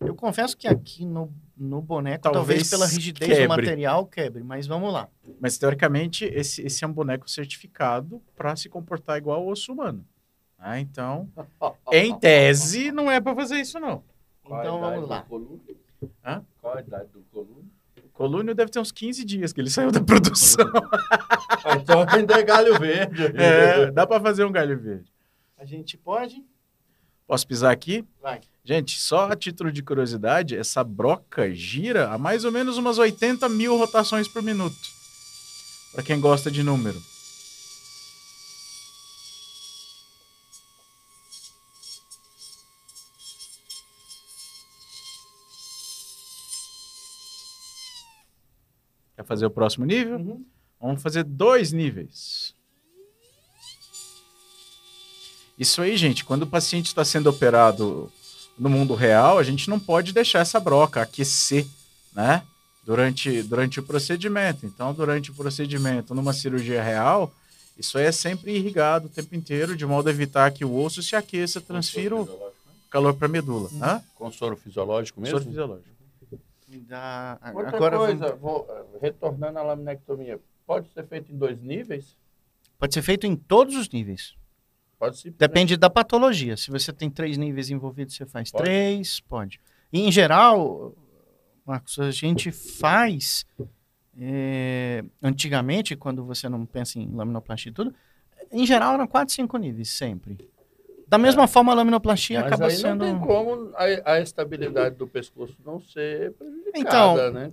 [0.00, 3.44] Eu confesso que aqui no, no boneco, talvez, Talvez pela rigidez quebre.
[3.44, 5.08] do material, quebre, mas vamos lá.
[5.40, 10.04] Mas teoricamente esse, esse é um boneco certificado para se comportar igual ao osso humano.
[10.58, 11.28] Ah, então,
[11.92, 14.02] em tese, não é para fazer isso não.
[14.44, 15.24] Então vamos lá.
[16.24, 16.44] Hã?
[16.60, 17.64] Qual a idade do coluna?
[18.04, 20.66] O colúnio deve ter uns 15 dias que ele saiu da produção.
[21.80, 23.24] Então vender galho verde.
[23.36, 25.12] é, dá para fazer um galho verde.
[25.56, 26.44] A gente pode?
[27.26, 28.04] Posso pisar aqui?
[28.22, 28.40] Vai.
[28.64, 33.48] Gente, só a título de curiosidade, essa broca gira a mais ou menos umas 80
[33.48, 34.76] mil rotações por minuto.
[35.92, 37.00] Para quem gosta de número.
[49.16, 50.18] Quer fazer o próximo nível?
[50.18, 50.46] Uhum.
[50.80, 52.45] Vamos fazer dois níveis.
[55.58, 58.12] Isso aí, gente, quando o paciente está sendo operado
[58.58, 61.66] no mundo real, a gente não pode deixar essa broca aquecer,
[62.14, 62.42] né?
[62.84, 64.64] durante, durante o procedimento.
[64.64, 67.32] Então, durante o procedimento, numa cirurgia real,
[67.76, 71.02] isso aí é sempre irrigado o tempo inteiro, de modo a evitar que o osso
[71.02, 72.52] se aqueça, transfira o
[72.88, 73.68] calor para a medula.
[73.82, 74.00] Hã?
[74.14, 75.36] Com soro fisiológico mesmo?
[75.38, 75.96] Soro fisiológico.
[76.68, 81.36] Me dá- Outra Agora coisa, vamos- vou, eh, retornando à laminectomia, pode ser feito em
[81.36, 82.04] dois níveis?
[82.78, 84.34] Pode ser feito em todos os níveis.
[84.98, 85.30] Pode ser.
[85.32, 86.56] Depende da patologia.
[86.56, 88.64] Se você tem três níveis envolvidos, você faz Pode?
[88.64, 89.60] três, pode.
[89.92, 90.94] E, em geral,
[91.66, 93.44] Marcos, a gente faz.
[94.18, 97.94] é, antigamente, quando você não pensa em laminoplastia e tudo,
[98.50, 100.38] em geral eram quatro, cinco níveis, sempre.
[101.08, 103.04] Da mesma forma, a laminoplastia Mas acaba aí sendo.
[103.04, 107.52] não tem como a, a estabilidade do pescoço não ser prejudicada, Então, né?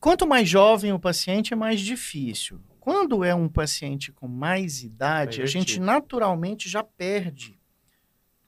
[0.00, 2.58] Quanto mais jovem o paciente, é mais difícil.
[2.82, 7.56] Quando é um paciente com mais idade, a gente naturalmente já perde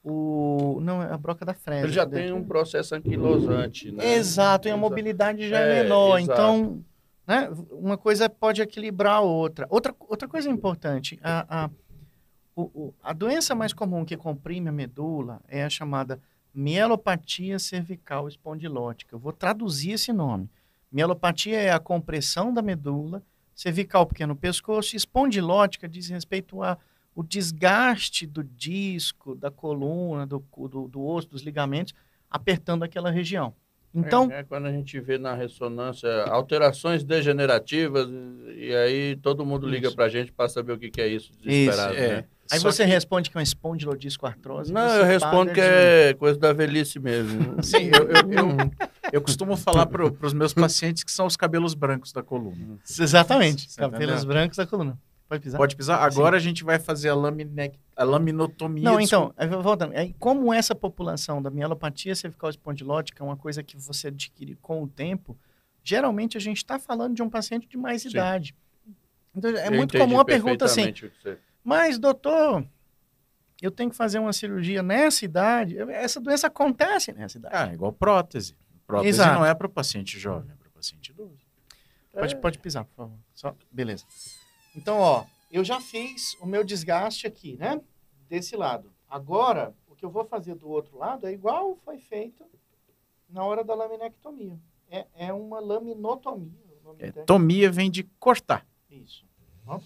[0.03, 0.77] o.
[0.81, 1.85] Não, é a broca da fresa.
[1.85, 2.19] Ele já né?
[2.23, 4.15] tem um processo anquilosante, né?
[4.15, 6.19] Exato, e a mobilidade já é, É, menor.
[6.19, 6.33] exato.
[6.33, 6.85] Então,
[7.25, 9.67] né, uma coisa pode equilibrar a outra.
[9.69, 11.69] Outra, outra coisa importante, a, a,
[12.57, 16.19] o- a doença mais comum que comprime a medula é a chamada
[16.53, 19.15] mielopatia cervical espondilótica.
[19.15, 20.49] Eu vou traduzir esse nome.
[20.91, 23.23] Mielopatia é a compressão da medula,
[23.55, 26.77] cervical porque é no pescoço, espondilótica diz respeito a
[27.15, 31.93] o desgaste do disco, da coluna, do, do, do osso, dos ligamentos,
[32.29, 33.55] apertando aquela região.
[33.93, 38.09] Então, É, é quando a gente vê na ressonância alterações degenerativas,
[38.57, 39.95] e aí todo mundo liga Isso.
[39.95, 42.07] pra gente para saber o que, que é isso, desesperado, Isso, é.
[42.17, 42.25] né?
[42.51, 44.71] Aí Só você que- responde que é uma espondilodiscoartrose.
[44.71, 47.61] Não, eu respondo que de- é coisa da velhice mesmo.
[47.63, 48.71] Sim, eu, eu, eu,
[49.13, 52.77] eu costumo falar para os meus pacientes que são os cabelos brancos da coluna.
[52.87, 54.27] Exatamente, Você cabelos entendeu?
[54.27, 54.97] brancos da coluna.
[55.27, 55.57] Pode pisar?
[55.57, 55.99] Pode pisar?
[56.03, 57.71] Agora a gente vai fazer a, lamine...
[57.95, 58.83] a laminotomia.
[58.83, 64.09] Não, então, voltando, como essa população da mielopatia cervical espondilótica é uma coisa que você
[64.09, 65.35] adquire com o tempo,
[65.83, 68.09] geralmente a gente está falando de um paciente de mais Sim.
[68.09, 68.55] idade.
[69.35, 70.93] Então, é Eu muito comum a pergunta assim,
[71.65, 72.65] mas doutor,
[73.61, 75.77] eu tenho que fazer uma cirurgia nessa idade?
[75.91, 77.55] Essa doença acontece nessa idade.
[77.55, 78.55] Ah, igual prótese.
[78.85, 79.33] Prótese Exato.
[79.33, 81.43] não é para o paciente jovem, é para o paciente idoso.
[82.13, 83.17] Pode, pode pisar, por favor.
[83.33, 84.05] Só, beleza.
[84.75, 87.81] Então, ó, eu já fiz o meu desgaste aqui, né?
[88.29, 88.91] Desse lado.
[89.09, 92.45] Agora, o que eu vou fazer do outro lado é igual foi feito
[93.29, 94.57] na hora da laminectomia.
[94.89, 96.51] É, é uma laminotomia.
[96.81, 98.65] o nome É, tomia vem de cortar.
[98.89, 99.25] Isso.
[99.65, 99.79] Ó.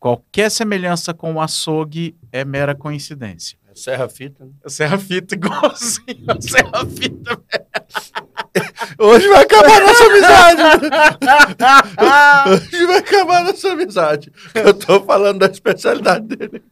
[0.00, 3.58] Qualquer semelhança com o açougue é mera coincidência.
[3.70, 4.52] É Serra-fita, né?
[4.66, 6.24] Serra-fita igualzinho.
[6.40, 7.38] Serra-fita.
[8.98, 10.62] Hoje vai acabar nossa amizade!
[12.72, 14.32] Hoje vai acabar nossa amizade.
[14.54, 16.62] Eu tô falando da especialidade dele.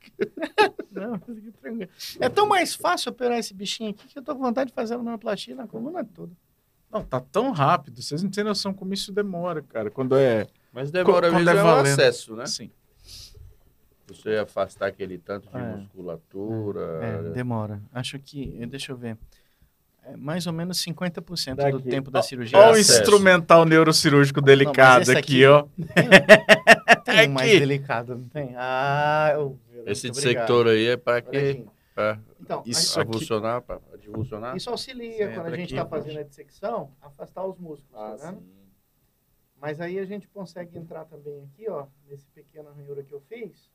[0.91, 1.91] Não, fique tranquilo.
[2.19, 4.97] É tão mais fácil operar esse bichinho aqui que eu tô com vontade de fazer
[4.97, 6.33] uma plastia na coluna toda.
[6.91, 8.01] Não, tá tão rápido.
[8.01, 9.91] Vocês não têm noção como isso demora, cara.
[9.91, 12.45] Quando é Mas demora Quando mesmo é é um acesso, né?
[12.45, 12.71] assim.
[14.09, 15.77] Você afastar aquele tanto de É.
[15.77, 16.81] musculatura.
[17.03, 17.81] É, demora.
[17.93, 19.19] Acho que, eh, deixa eu ver,
[20.05, 21.89] é mais ou menos 50% do Daqui.
[21.91, 22.57] tempo da cirurgia.
[22.59, 23.01] Olha o acesso.
[23.03, 25.67] instrumental neurocirúrgico delicado esse aqui, aqui- ó.
[27.05, 27.59] Tem um mais Aqui.
[27.61, 28.55] delicado, não tem?
[28.57, 31.65] Ah, eu, Esse dissector aí é para quê?
[32.41, 34.57] Então, Isso avulsionar, para divulsionar?
[34.57, 38.27] isso auxilia Você quando a gente está fazendo a dissecção, afastar os músculos, Ah, tá
[38.31, 38.41] vendo?
[38.41, 38.47] sim.
[39.61, 43.69] Mas aí a gente consegue entrar também aqui, ó, nesse pequeno ranhura que eu fiz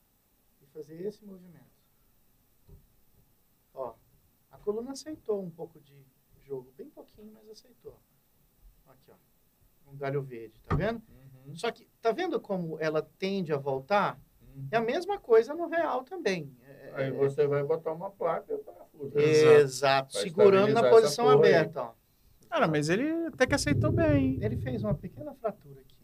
[0.74, 1.72] fazer esse movimento.
[3.74, 3.94] Ó,
[4.52, 6.06] a coluna aceitou um pouco de
[6.46, 8.00] jogo, bem pouquinho, mas aceitou.
[8.88, 11.02] Aqui, ó, um galho verde, tá vendo?
[11.46, 11.56] Uhum.
[11.56, 14.20] Só que, tá vendo como ela tende a voltar?
[14.72, 16.56] É a mesma coisa no real também.
[16.68, 19.18] É- Aí é- você vai botar uma placa e parafuso.
[19.18, 21.54] Exato, segurando na posição porra aí.
[21.56, 21.94] aberta, ó.
[22.50, 24.38] Cara, mas ele até que aceitou bem.
[24.44, 25.96] Ele fez uma pequena fratura aqui.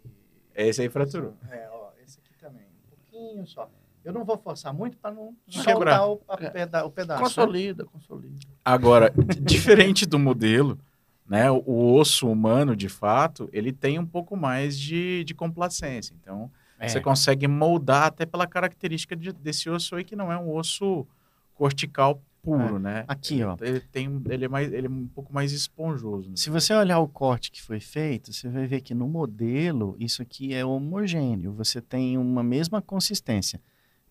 [0.55, 1.35] Esse aí fraturou.
[1.51, 2.65] É, ó, esse aqui também.
[2.65, 3.69] Um pouquinho só.
[4.09, 6.07] Eu não vou forçar muito para não quebrar.
[6.07, 7.21] o, a peda- o pedaço.
[7.21, 7.27] né?
[7.27, 8.35] Consolida, consolida.
[8.65, 10.79] Agora, diferente do modelo,
[11.27, 11.51] né?
[11.51, 16.15] O, osso humano, de fato, ele tem um pouco mais de, de complacência.
[16.21, 16.87] Então, É.
[16.87, 21.05] você consegue moldar até pela característica de- desse osso aí, que não é um osso
[21.53, 23.03] cortical puro, né?
[23.07, 23.55] Aqui, ó.
[23.61, 26.29] Ele, tem, ele, é mais, ele é um pouco mais esponjoso.
[26.29, 26.35] né?
[26.37, 30.21] Se você olhar o corte que foi feito, você vai ver que no modelo isso
[30.21, 31.51] aqui é homogêneo.
[31.53, 33.59] Você tem uma mesma consistência.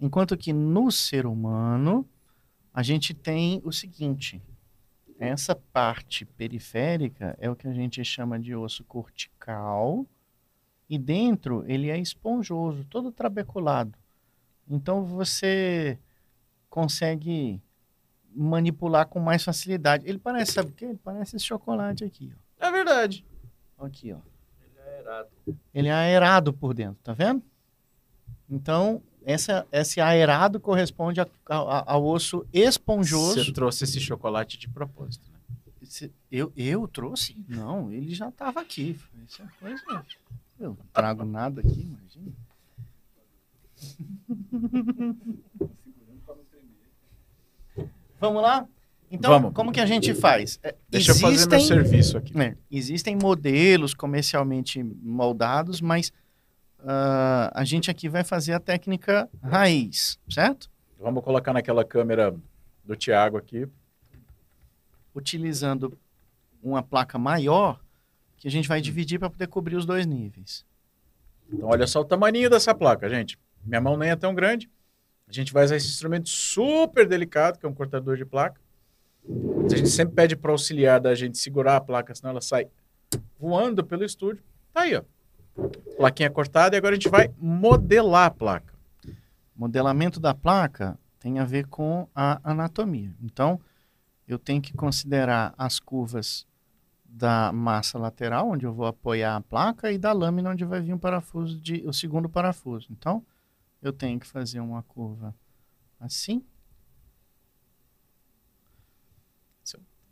[0.01, 2.09] Enquanto que no ser humano,
[2.73, 4.41] a gente tem o seguinte:
[5.19, 10.07] essa parte periférica é o que a gente chama de osso cortical,
[10.89, 13.99] e dentro ele é esponjoso, todo trabeculado.
[14.69, 15.99] Então você
[16.71, 17.61] consegue
[18.35, 20.09] manipular com mais facilidade.
[20.09, 20.85] Ele parece, sabe o quê?
[20.85, 22.67] Ele parece esse chocolate aqui, ó.
[22.67, 23.25] É verdade.
[23.79, 24.19] Aqui, ó.
[24.61, 25.29] Ele é aerado.
[25.75, 27.43] Ele é aerado por dentro, tá vendo?
[28.49, 33.45] Então, essa, esse aerado corresponde a- a- ao osso esponjoso.
[33.45, 35.39] Você trouxe esse chocolate de propósito, né?
[36.31, 37.37] Eu, eu trouxe?
[37.49, 38.99] Não, ele já estava aqui.
[39.27, 39.83] Isso é coisa.
[40.61, 42.33] Eu não trago nada aqui, imagina.
[48.21, 48.67] Vamos lá?
[49.11, 49.55] Então, Vamos.
[49.55, 50.59] como que a gente faz?
[50.63, 52.39] É, Deixa eu fazer meu serviço aqui.
[52.39, 56.13] é, existem modelos comercialmente moldados, mas
[56.81, 60.71] ah, a gente aqui vai fazer a técnica raiz, certo?
[60.99, 62.35] Vamos colocar naquela câmera
[62.85, 63.69] do Thiago aqui.
[65.15, 65.99] Utilizando
[66.63, 67.81] uma placa maior
[68.37, 70.65] que a gente vai dividir para poder cobrir os dois níveis.
[71.53, 73.39] Então, olha só o tamanho dessa placa, gente.
[73.65, 74.71] Minha mão nem é tão grande.
[75.27, 78.61] A gente vai usar esse instrumento super delicado, que é um cortador de placa.
[79.65, 82.69] A gente sempre pede para auxiliar da gente segurar a placa, senão ela sai
[83.39, 84.43] voando pelo estúdio.
[84.73, 85.03] Tá aí, ó.
[85.97, 88.75] Plaquinha cortada e agora a gente vai modelar a placa.
[89.55, 93.13] Modelamento da placa tem a ver com a anatomia.
[93.21, 93.61] Então,
[94.27, 96.47] eu tenho que considerar as curvas
[97.05, 100.93] da massa lateral, onde eu vou apoiar a placa, e da lâmina, onde vai vir
[100.93, 102.89] o parafuso de, o segundo parafuso.
[102.93, 103.25] Então,
[103.83, 105.35] eu tenho que fazer uma curva
[105.99, 106.45] assim.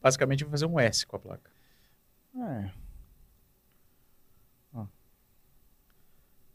[0.02, 1.50] Basicamente, eu vou fazer um S com a placa.
[2.36, 2.85] É.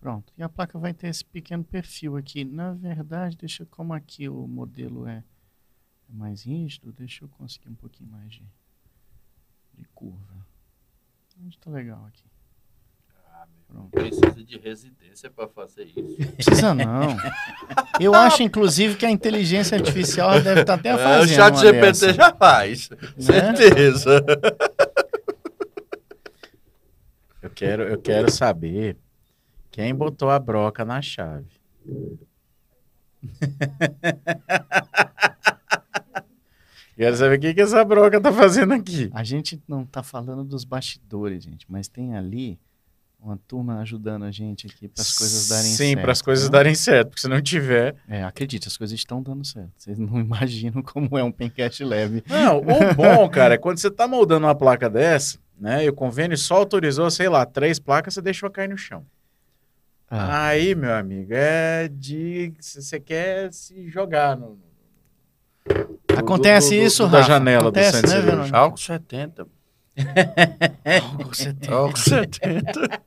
[0.01, 0.33] Pronto.
[0.35, 2.43] E a placa vai ter esse pequeno perfil aqui.
[2.43, 5.23] Na verdade, deixa como aqui o modelo é,
[6.09, 8.43] é mais rígido, deixa eu conseguir um pouquinho mais de,
[9.77, 10.45] de curva.
[11.39, 12.23] Onde tá legal aqui.
[13.67, 13.89] Pronto.
[13.91, 16.17] Precisa de residência para fazer isso.
[16.35, 17.15] Precisa não.
[17.99, 21.81] Eu acho, inclusive, que a inteligência artificial deve estar até É, o fazendo chat GPT
[21.85, 22.89] dessa, já faz.
[22.89, 22.97] né?
[23.55, 24.25] Certeza.
[27.41, 28.97] Eu quero, eu quero saber
[29.71, 31.49] quem botou a broca na chave.
[36.95, 39.09] quero saber o que, que essa broca tá fazendo aqui.
[39.13, 42.59] A gente não tá falando dos bastidores, gente, mas tem ali
[43.19, 45.77] uma turma ajudando a gente aqui para as coisas darem certo.
[45.77, 46.51] Sim, para as coisas né?
[46.51, 47.95] darem certo, porque se não tiver.
[48.07, 49.71] É, acredite, as coisas estão dando certo.
[49.77, 52.23] Vocês não imaginam como é um pencast leve.
[52.27, 52.63] Não, o
[52.95, 55.85] bom, cara, é quando você tá moldando uma placa dessa, né?
[55.85, 59.05] E o convênio só autorizou, sei lá, três placas, você deixou cair no chão.
[60.13, 62.53] Ah, Aí, meu amigo, é de.
[62.59, 64.57] Você quer se jogar no.
[65.65, 67.31] do- acontece do- do- isso, do- da Rafa.
[67.31, 68.35] janela do acontece, centro né, cirúrgico.
[68.35, 68.57] Verônica?
[68.57, 69.47] Álcool 70.
[71.01, 71.73] Álcool 70.
[71.73, 73.01] Álcool 70.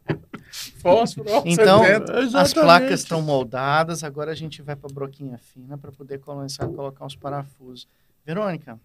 [0.80, 2.40] Fósforo, Então, 70.
[2.40, 6.64] As placas estão moldadas, agora a gente vai para a broquinha fina para poder começar
[6.64, 7.86] a colocar os parafusos.
[8.24, 8.78] Verônica,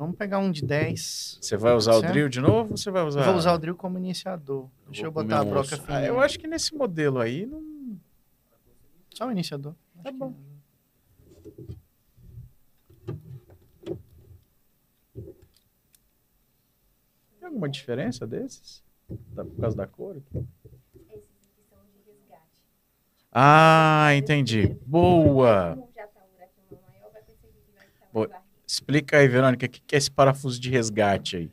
[0.00, 1.38] vamos pegar um de 10.
[1.42, 2.12] Você vai usar o Certo?
[2.12, 3.20] drill de novo ou você vai usar?
[3.20, 4.66] Eu vou usar o drill como iniciador.
[4.86, 5.98] Deixa eu botar a broca fina.
[5.98, 7.98] Ah, eu acho que nesse modelo aí não.
[9.14, 9.74] Só o iniciador.
[10.02, 10.34] Tá bom.
[17.38, 18.82] Tem alguma diferença desses?
[19.34, 20.16] Por causa da cor?
[20.16, 20.46] aqui?
[21.10, 22.42] Esses aqui são de resgate.
[23.32, 24.78] Ah, entendi.
[24.86, 25.76] Boa!
[25.76, 28.28] Como já tá um buraquinho maior, vai perceber que vai estar Boa.
[28.28, 28.50] mais barriga.
[28.70, 31.50] Explica aí, Verônica, o que é esse parafuso de resgate aí?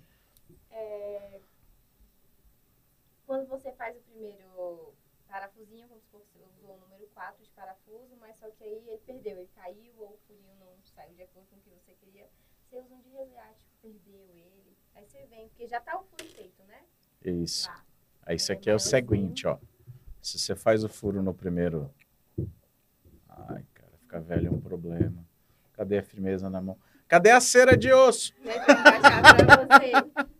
[0.69, 1.39] É,
[3.25, 4.93] Quando você faz o primeiro
[5.27, 8.69] parafusinho, vamos supor que você usou o número 4 de parafuso, mas só que aí
[8.69, 11.95] ele perdeu, ele caiu ou o furinho não saiu de acordo com o que você
[12.05, 12.27] queria.
[12.69, 14.77] Você usa um de resgate, perdeu ele.
[14.93, 16.83] Aí você vem, porque já tá o furo feito, né?
[17.25, 17.67] Isso.
[17.67, 17.83] Lá.
[18.27, 19.57] Aí isso aqui é o seguinte, ó.
[20.21, 21.91] Se você faz o furo no primeiro.
[23.27, 25.25] Ai, cara, ficar velho é um problema.
[25.73, 26.77] Cadê a firmeza na mão?
[27.07, 28.33] Cadê a cera de osso?
[28.43, 29.91] Vai encaixar pra você.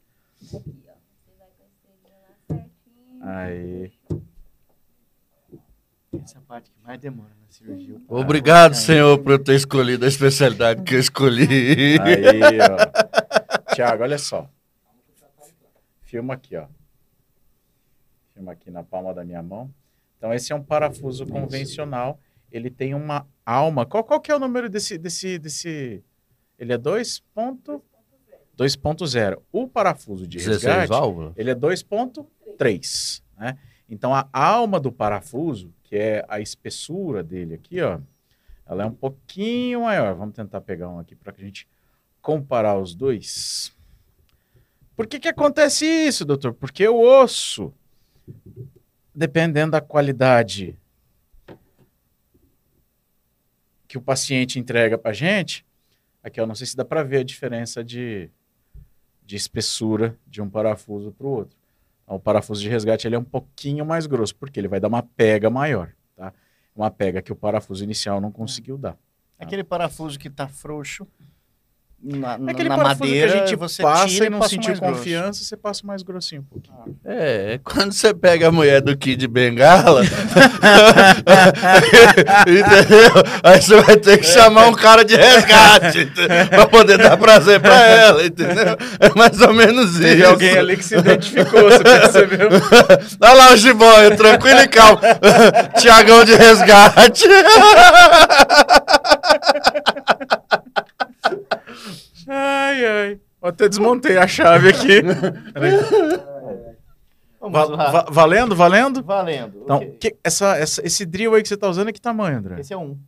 [0.47, 0.93] Aqui, ó.
[1.20, 2.72] Você vai com esse dedinho lá certinho.
[3.22, 3.91] Aí.
[6.24, 8.01] Essa é a parte que mais demora na cirurgia.
[8.07, 11.99] Obrigado, senhor, por eu ter escolhido a especialidade que eu escolhi.
[12.01, 13.74] Aí, ó.
[13.74, 14.49] Tiago, olha só.
[16.01, 16.68] Filma aqui, ó.
[18.34, 19.74] Filma aqui na palma da minha mão.
[20.18, 22.20] Então, esse é um parafuso convencional.
[22.51, 23.86] Ele tem uma alma.
[23.86, 24.97] Qual, qual que é o número desse.
[24.97, 26.03] desse, desse...
[26.58, 27.82] Ele é 2.0.
[28.58, 29.41] 2.0.
[29.51, 33.58] O parafuso de 16 resgate, ele é 2.3, né?
[33.88, 37.99] Então a alma do parafuso, que é a espessura dele aqui, ó,
[38.66, 40.16] ela é um pouquinho maior.
[40.16, 41.68] Vamos tentar pegar um aqui para a gente
[42.22, 43.74] comparar os dois.
[44.95, 46.53] Por que que acontece isso, doutor?
[46.53, 47.72] Porque o osso,
[49.14, 50.76] dependendo da qualidade
[53.88, 55.66] que o paciente entrega pra gente,
[56.28, 58.30] aqui, ó, não sei se dá para ver a diferença de,
[59.26, 61.58] de espessura de um parafuso para o outro.
[62.04, 64.88] Então, o parafuso de resgate ele é um pouquinho mais grosso, porque ele vai dar
[64.88, 66.34] uma pega maior, tá?
[66.76, 68.98] Uma pega que o parafuso inicial não conseguiu dar.
[69.40, 71.08] Aquele parafuso que tá frouxo
[72.02, 75.43] na, É na parafuso madeira, que a gente você passa tira e não sentiu confiança,
[75.43, 76.95] você passa mais grossinho um pouquinho.
[77.04, 80.04] É, quando você pega a mulher do Kid Bengala,
[82.45, 83.12] entendeu?
[83.43, 86.06] Aí você vai ter que chamar um cara de resgate
[86.50, 88.78] pra poder dar prazer pra ela, entendeu?
[89.00, 90.02] É mais ou menos isso.
[90.02, 92.50] Teve alguém ali que se identificou, você percebeu?
[93.20, 95.00] Olha lá o Gibóia, tranquilo e calmo.
[95.82, 97.24] Tiagão de resgate.
[102.28, 103.22] Ai, ai.
[103.42, 105.02] Até desmontei a chave aqui.
[107.40, 109.04] Va- valendo, valendo?
[109.04, 109.62] Valendo.
[109.64, 109.98] Então, Ok.
[110.00, 112.60] que- essa, essa- esse drill aí que você tá usando é que tamanho, André?
[112.60, 113.00] Esse é um.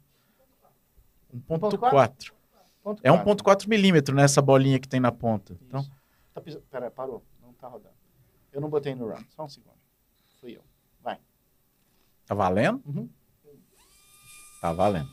[1.34, 1.48] 1.4.
[1.48, 3.36] Ponto É quatro.
[3.64, 5.58] 1.4 milímetro nessa bolinha que tem na ponta.
[5.68, 5.92] Então, Isso.
[6.34, 7.24] Tá pisa- Pera, parou.
[7.42, 7.94] Não tá rodando.
[8.54, 9.18] Eu não botei no run.
[9.36, 9.76] Só um segundo.
[10.40, 10.62] Fui eu.
[11.04, 11.18] Vai.
[12.26, 12.82] tá valendo?
[12.86, 13.10] Uhum.
[14.62, 15.10] Tá valendo.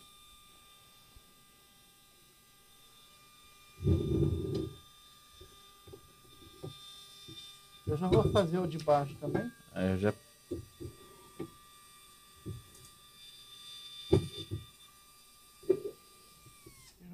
[7.87, 9.51] Eu já vou fazer o de baixo também.
[9.73, 10.13] Aí eu já...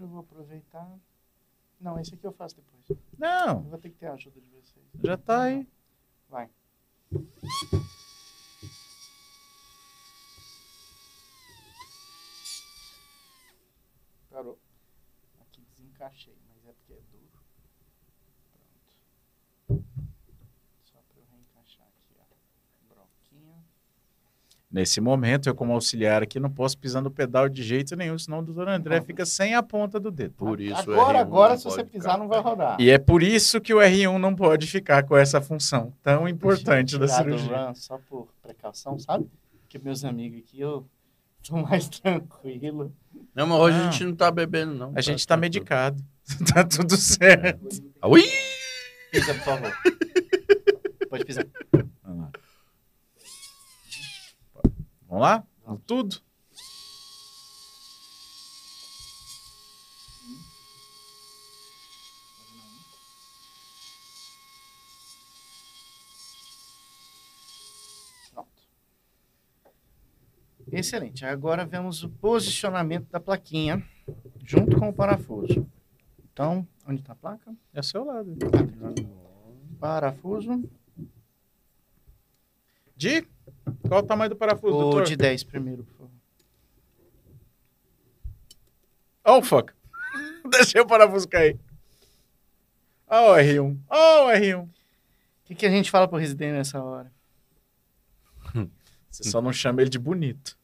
[0.00, 0.90] Eu vou aproveitar.
[1.80, 2.88] Não, esse aqui eu faço depois.
[2.90, 4.86] Eu Não, vou ter que ter a ajuda de vocês.
[5.02, 5.66] já tá aí.
[6.28, 6.48] Vai.
[14.30, 14.58] Parou.
[15.40, 17.28] Aqui desencaixei, mas é porque é duro.
[19.68, 19.84] Pronto.
[20.84, 22.26] Só para eu reencaixar aqui a
[22.94, 23.62] broquinha.
[24.72, 28.38] Nesse momento, eu como auxiliar aqui não posso pisar no pedal de jeito nenhum, senão
[28.38, 29.04] o doutor André Não.
[29.04, 30.32] fica sem a ponta do dedo.
[30.34, 32.80] Por isso agora, R1 agora, se você pisar, não vai rodar.
[32.80, 36.96] E é por isso que o R1 não pode ficar com essa função tão importante
[36.98, 37.72] da cirurgia.
[37.74, 39.26] só por precaução, sabe?
[39.60, 40.86] Porque meus amigos aqui, eu
[41.46, 42.90] tô mais tranquilo.
[43.34, 43.88] Não, mas hoje Não.
[43.88, 44.92] a gente não tá bebendo, não.
[44.96, 46.02] A gente tá medicado.
[46.54, 47.68] tá tudo certo.
[48.06, 48.22] Ui!
[49.10, 49.72] Pisa, por favor.
[51.10, 51.44] Pode pisar.
[55.12, 55.46] Vamos lá.
[55.66, 56.16] Vamos tudo?
[68.32, 68.48] Pronto.
[70.72, 71.26] Excelente.
[71.26, 73.86] Agora vemos o posicionamento da plaquinha
[74.42, 75.70] junto com o parafuso.
[76.32, 77.54] Então, onde está a placa?
[77.74, 78.34] É ao seu lado.
[79.78, 80.64] Parafuso.
[82.96, 83.30] De?
[83.92, 85.04] Qual o tamanho do parafuso, O doutor?
[85.04, 86.10] de 10 primeiro, por favor.
[89.22, 89.70] Oh, fuck.
[90.50, 91.60] Deixei o parafuso cair.
[93.06, 93.78] Oh, R1.
[93.90, 94.64] Oh, R1.
[94.64, 94.70] O
[95.44, 97.12] que, que a gente fala pro residente nessa hora?
[99.10, 100.58] Você só não chama ele de bonito.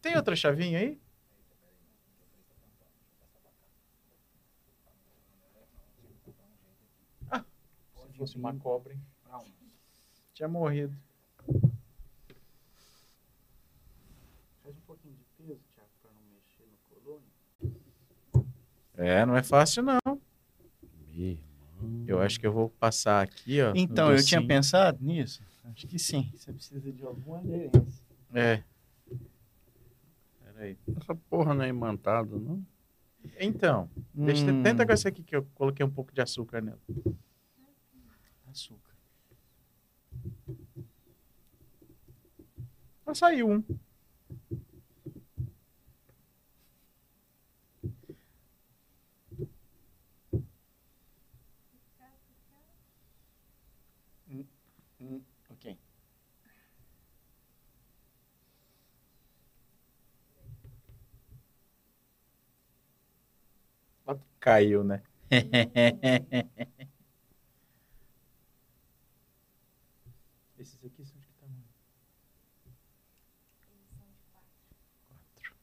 [0.00, 0.98] Tem outra chavinha aí?
[7.30, 7.44] Ah,
[8.06, 9.02] se fosse uma cobra, hein?
[10.32, 10.96] Tinha morrido.
[14.62, 17.32] Faz um pouquinho de peso, Thiago, para não mexer no colônia.
[18.98, 20.20] É, não é fácil, não.
[22.04, 23.72] Eu acho que eu vou passar aqui, ó.
[23.74, 25.40] Então, eu tinha pensado nisso.
[25.64, 26.28] Acho que sim.
[26.34, 28.04] Você precisa de alguma aderência.
[28.34, 28.64] É.
[30.42, 30.76] Peraí.
[30.96, 32.66] Essa porra não é imantado, não?
[33.38, 36.80] Então, deixa, Hum, tenta com essa aqui que eu coloquei um pouco de açúcar nela.
[38.50, 38.94] Açúcar.
[43.04, 43.64] Só saiu um.
[55.00, 55.78] Hum, ok.
[64.48, 65.02] Caiu, né?
[70.58, 71.68] Esses aqui são de que tamanho?
[75.12, 75.54] Quatro.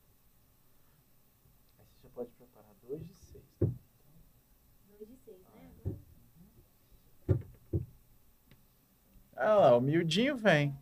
[1.80, 3.44] Aí você já pode preparar dois de seis.
[3.60, 5.72] Dois de seis, né?
[9.36, 10.78] Ah lá, o miudinho vem.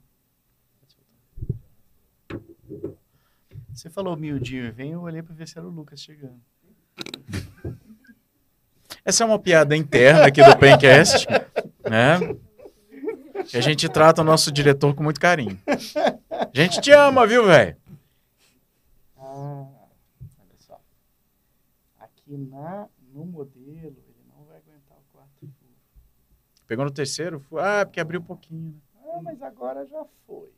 [3.74, 6.53] Você falou miudinho, vem, eu olhei pra ver se era o Lucas chegando.
[9.06, 11.28] Essa é uma piada interna aqui do Pencast,
[11.90, 12.20] né?
[13.54, 15.60] A gente trata o nosso diretor com muito carinho.
[16.30, 17.76] A gente te ama, viu, velho?
[19.18, 19.66] Ah,
[20.40, 20.80] olha só.
[22.00, 25.74] Aqui na, no modelo, ele não vai aguentar o quarto furo.
[26.66, 27.46] Pegou no terceiro?
[27.58, 28.82] Ah, porque abriu um pouquinho.
[28.96, 29.02] Né?
[29.14, 30.50] Ah, mas agora já foi.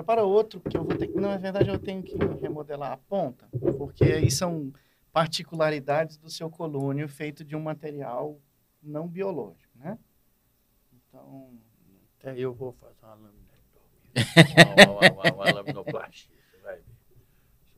[0.00, 1.14] Prepara outro que eu vou ter que.
[1.14, 4.72] Não, na verdade eu tenho que remodelar a ponta, porque aí são
[5.12, 8.40] particularidades do seu colônio feito de um material
[8.82, 9.98] não biológico, né?
[10.92, 11.52] Então,
[12.18, 14.86] Até eu vou fazer uma laminectomia.
[14.86, 16.84] uma, uma, uma, uma laminoplastia, você vai ver.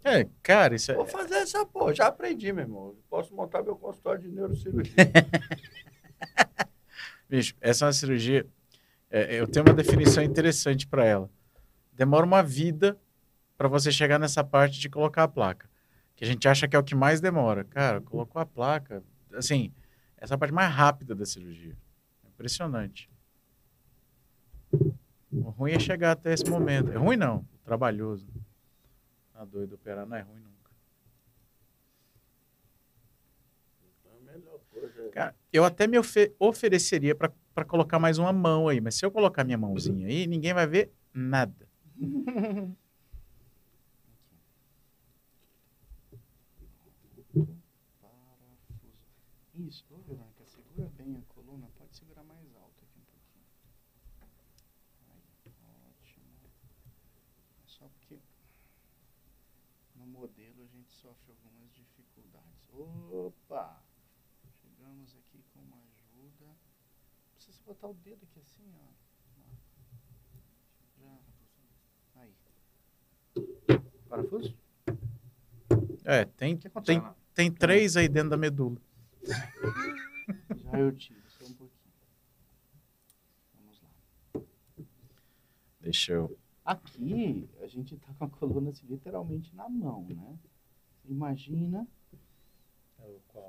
[0.04, 0.94] É, cara, isso é.
[0.94, 2.94] Vou fazer essa porra, já aprendi, meu irmão.
[3.08, 4.94] Posso montar meu consultório de neurocirurgia.
[7.28, 8.46] Bicho, essa é uma cirurgia.
[9.10, 11.30] é, eu tenho uma definição interessante para ela.
[11.92, 12.98] Demora uma vida
[13.56, 15.68] para você chegar nessa parte de colocar a placa.
[16.16, 17.64] Que a gente acha que é o que mais demora.
[17.64, 19.02] Cara, colocou a placa.
[19.32, 19.72] Assim,
[20.16, 21.76] essa é a parte mais rápida da cirurgia.
[22.24, 23.10] É impressionante.
[25.32, 26.92] O ruim é chegar até esse momento.
[26.92, 28.26] É ruim não, trabalhoso.
[29.32, 30.52] Tá doido, operar não é ruim nunca.
[34.70, 38.94] coisa é Cara, eu até me ofe- ofereceria para colocar mais uma mão aí, mas
[38.94, 41.68] se eu colocar minha mãozinha aí, ninguém vai ver nada.
[49.54, 53.46] Isso, ô Verônica, segura bem a coluna, pode segurar mais alto aqui um pouquinho.
[55.08, 55.22] Aí,
[55.88, 56.26] ótimo.
[57.64, 58.18] É só porque
[59.94, 62.68] no modelo a gente sofre algumas dificuldades.
[62.72, 63.82] Opa!
[64.60, 66.56] Chegamos aqui com uma ajuda.
[67.34, 68.92] Precisa botar o dedo aqui assim, ó.
[71.00, 71.18] Já.
[72.16, 72.34] Aí.
[74.12, 74.54] Parafuso?
[76.04, 77.00] É, tem, aconteceu?
[77.00, 78.76] tem, tem três aí dentro da medula.
[79.24, 81.80] Já eu tiro, só um pouquinho.
[83.54, 84.42] Vamos lá.
[85.80, 86.38] Deixa eu.
[86.62, 90.38] Aqui, a gente tá com a coluna assim, literalmente na mão, né?
[91.06, 91.88] Imagina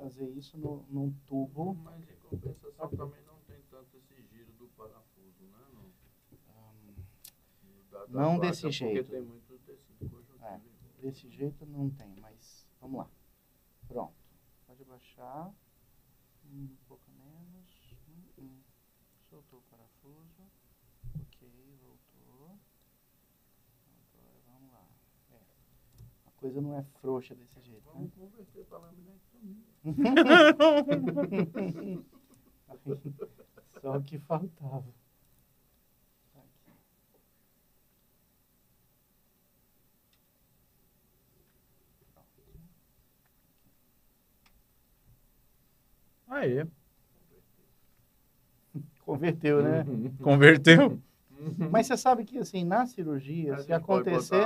[0.00, 1.74] fazer isso no, num tubo.
[1.84, 5.58] Mas em compensação também não tem tanto esse giro do parafuso, né?
[5.74, 5.82] Não,
[6.54, 6.94] hum,
[7.90, 9.10] da- da Não placa, desse porque jeito.
[9.10, 9.52] tem muito.
[9.52, 9.53] É.
[11.04, 13.10] Desse jeito não tem, mas vamos lá.
[13.86, 14.14] Pronto.
[14.66, 15.52] Pode abaixar.
[16.46, 17.94] Um pouco menos.
[19.28, 20.50] Soltou o parafuso.
[21.14, 21.46] Ok,
[21.82, 22.58] voltou.
[24.14, 24.88] Agora vamos lá.
[25.32, 25.40] É.
[26.26, 27.92] A coisa não é frouxa desse jeito, né?
[27.92, 29.62] Vamos converter para laminectomia.
[33.78, 34.90] Só o que faltava.
[46.34, 46.66] Aí,
[49.04, 49.84] Converteu, né?
[49.86, 50.10] Uhum.
[50.22, 50.98] converteu.
[51.70, 54.40] Mas você sabe que, assim, na cirurgia, A se gente pode botar acontecer.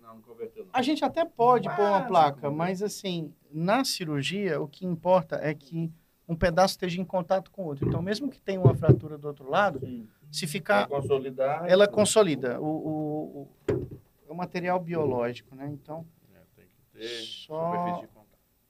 [0.00, 0.70] não, não converteu, não.
[0.72, 5.52] A gente até pode pôr uma placa, mas, assim, na cirurgia, o que importa é
[5.54, 5.92] que
[6.26, 7.86] um pedaço esteja em contato com o outro.
[7.86, 10.08] Então, mesmo que tenha uma fratura do outro lado, Sim.
[10.30, 10.88] se ficar.
[10.88, 11.68] consolidar.
[11.68, 12.58] Ela consolida.
[12.60, 13.88] O, o, o,
[14.26, 15.68] é um material biológico, né?
[15.70, 18.21] Então, É, tem que ter Só- superfície de.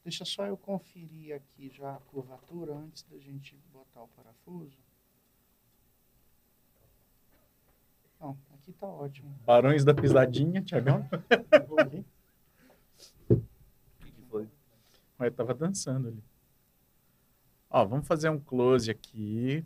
[0.05, 4.79] Deixa só eu conferir aqui já a curvatura antes da gente botar o parafuso.
[8.21, 9.35] Não, aqui tá ótimo.
[9.45, 11.09] Barões da pisadinha, Tiagão.
[13.29, 13.37] O
[14.05, 14.49] que que foi?
[15.19, 16.23] Mas tava dançando ali.
[17.71, 19.65] Ó, vamos fazer um close aqui.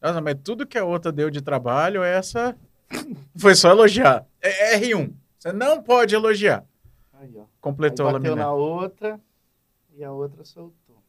[0.00, 2.56] Nossa, mas tudo que a outra deu de trabalho, essa
[3.36, 4.26] foi só elogiar.
[4.40, 5.14] É R1.
[5.38, 6.64] Você não pode elogiar.
[7.12, 7.46] Aí, ó.
[7.60, 8.48] Completou Aí a bateu laminar.
[8.48, 9.20] na outra
[9.94, 11.02] e a outra soltou.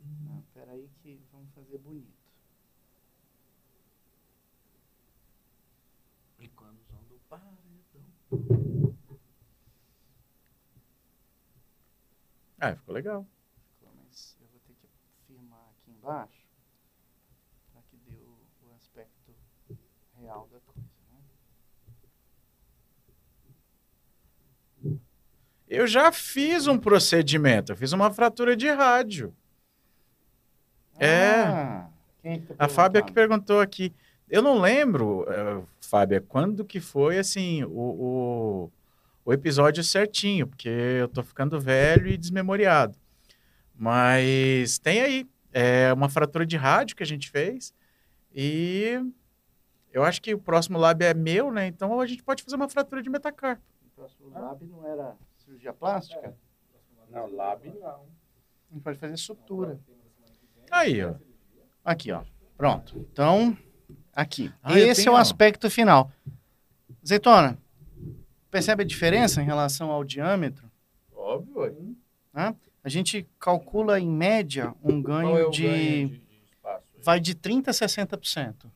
[0.00, 2.12] Não, peraí que vamos fazer bonito.
[6.38, 8.94] Icônozão do paredão.
[12.60, 13.26] Ah, ficou legal.
[13.78, 14.88] Ficou, Mas eu vou ter que
[15.26, 16.46] firmar aqui embaixo
[17.72, 19.34] para que dê o, o aspecto
[20.34, 20.88] real da coisa,
[24.82, 24.98] né?
[25.68, 27.72] Eu já fiz um procedimento.
[27.72, 29.34] Eu fiz uma fratura de rádio.
[30.98, 31.40] É.
[31.42, 31.88] Ah,
[32.22, 33.92] é tá A Fábia que perguntou aqui.
[34.28, 38.72] Eu não lembro, eh, Fábia, quando que foi assim o, o,
[39.24, 42.96] o episódio certinho, porque eu tô ficando velho e desmemoriado.
[43.74, 45.26] Mas tem aí.
[45.52, 47.72] É uma fratura de rádio que a gente fez.
[48.34, 49.00] E
[49.94, 51.66] eu acho que o próximo lab é meu, né?
[51.66, 53.62] Então a gente pode fazer uma fratura de metacarpo.
[53.86, 56.36] O próximo lab não era cirurgia plástica?
[57.10, 58.06] Não, lab não.
[58.70, 59.80] A gente pode fazer sutura.
[60.70, 61.14] Aí, ó.
[61.84, 62.22] Aqui, ó.
[62.56, 62.98] Pronto.
[63.12, 63.56] Então,
[64.14, 64.52] Aqui.
[64.62, 66.10] Ah, Esse é o aspecto final.
[67.06, 67.58] Zeitona,
[68.50, 70.70] percebe a diferença em relação ao diâmetro?
[71.12, 71.96] Óbvio.
[72.34, 72.54] ué.
[72.82, 75.62] A gente calcula em média um ganho Qual é o de.
[75.62, 76.86] ganho de, de espaço?
[76.94, 77.02] aí?
[77.02, 78.70] vai de 30% a 60%.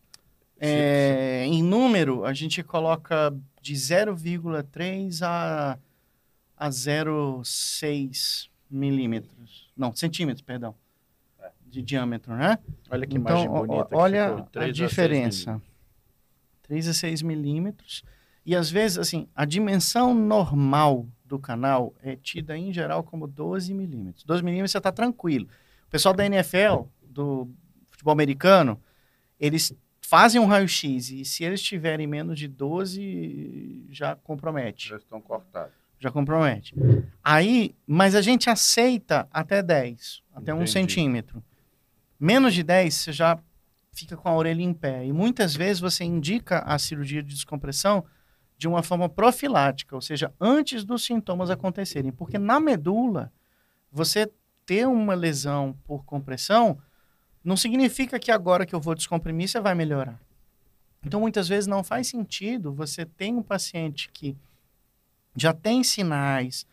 [0.61, 5.79] É, em número, a gente coloca de 0,3 a,
[6.57, 9.71] a 0,6 milímetros.
[9.77, 10.75] Não, centímetros, perdão.
[11.67, 12.59] De diâmetro, né?
[12.91, 13.89] Olha que Então, imagem bonita.
[13.89, 14.43] que olha ficou.
[14.43, 15.63] a três a seis diferença.
[16.63, 18.03] 3 a 6 milímetros.
[18.45, 23.73] E às vezes, assim, a dimensão normal do canal é tida em geral como 12
[23.75, 24.25] milímetros.
[24.25, 25.47] 12 milímetros você está tranquilo.
[25.87, 27.49] O pessoal da NFL, do
[27.91, 28.81] futebol americano,
[29.39, 29.75] eles
[30.09, 35.75] fazem um raio-x e se eles tiverem menos de 12, já compromete Já estão cortados.
[36.01, 36.75] já compromete.
[37.23, 41.45] Aí, mas a gente aceita até 10, até um centímetro.
[42.19, 43.39] Menos de 10, você já
[43.93, 45.05] fica com a orelha em pé.
[45.05, 48.03] E muitas vezes você indica a cirurgia de descompressão
[48.57, 52.11] de uma forma profilática, ou seja, antes dos sintomas acontecerem.
[52.13, 53.31] Porque na medula,
[53.93, 54.31] você
[54.65, 56.79] ter uma lesão por compressão
[57.49, 60.21] não significa que agora que eu vou descomprimir você vai melhorar.
[61.03, 64.37] Então, muitas vezes não faz sentido você ter um paciente que
[65.35, 66.67] já tem sinais,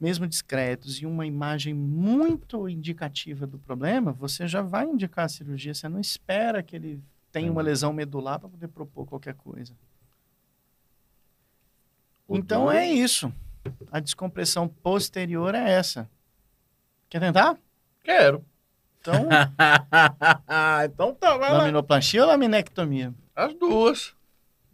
[0.00, 5.74] mesmo discretos, e uma imagem muito indicativa do problema, você já vai indicar a cirurgia.
[5.74, 9.74] Você não espera que ele tenha uma lesão medular para poder propor qualquer coisa.
[12.26, 13.30] O então é isso.
[13.92, 16.08] A descompressão posterior é essa.
[17.10, 17.58] Quer tentar?
[18.02, 18.42] Quero.
[19.04, 19.28] Então,
[20.86, 21.58] então tá, vai lá.
[21.58, 23.12] laminoplastia ou laminectomia?
[23.36, 24.14] As duas.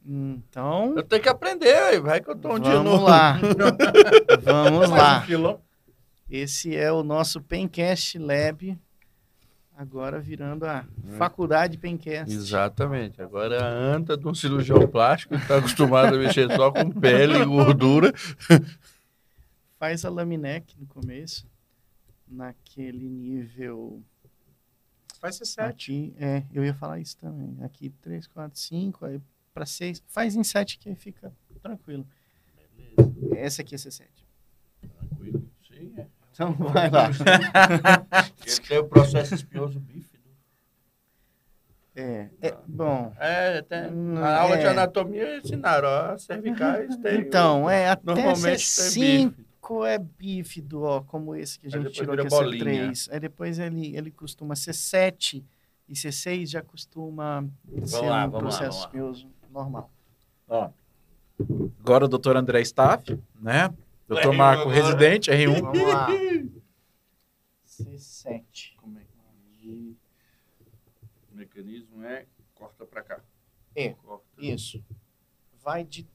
[0.06, 1.98] Então, Eu tenho que aprender, aí.
[1.98, 3.04] vai que eu tô um dia vamos novo.
[3.06, 3.38] lá.
[4.42, 5.18] vamos lá.
[5.18, 5.58] um quilô.
[6.30, 8.78] Esse é o nosso Pencast Lab,
[9.76, 10.84] agora virando a
[11.18, 12.32] Faculdade Pencast.
[12.32, 13.20] Exatamente.
[13.20, 16.88] Agora é a anta de um cirurgião plástico que está acostumado a mexer só com
[16.88, 18.12] pele e gordura.
[19.76, 21.46] Faz a Laminec no começo,
[22.28, 24.00] naquele nível
[25.20, 25.68] faz C7.
[25.68, 27.56] Aqui, é, eu ia falar isso também.
[27.62, 29.20] Aqui 3, 4, 5, aí
[29.52, 30.02] para 6.
[30.06, 32.06] Faz em 7 que aí fica tranquilo.
[32.96, 33.36] Beleza.
[33.36, 34.06] Essa aqui é C7.
[34.80, 35.48] Tranquilo.
[35.68, 36.06] Sim, é.
[36.32, 37.10] Então vai lá.
[38.44, 40.10] esse tem o processo espinhoso bífido.
[41.94, 43.12] É, é, bom.
[43.18, 47.20] É, tem, hum, na aula é, de anatomia ensinaram, ó, cervicais tem.
[47.20, 49.34] Então, é, até normalmente C5,
[49.70, 53.08] pouco é bífido, ó, como esse que a gente tirou, que é C3.
[53.12, 55.44] Aí depois ele, ele costuma ser 7
[55.88, 59.14] e C6 já costuma vamos ser lá, um processo lá, lá.
[59.50, 59.90] normal.
[60.48, 60.70] Ó,
[61.78, 63.72] agora o doutor André Staff, né?
[64.08, 64.74] Doutor Marco agora.
[64.74, 65.60] Residente, R1.
[65.60, 66.08] Vamos lá.
[67.64, 68.74] C7.
[68.76, 69.96] Como é que...
[70.60, 73.20] É o mecanismo é corta para cá.
[73.76, 74.24] É, corta.
[74.36, 74.84] isso.
[75.62, 76.08] Vai de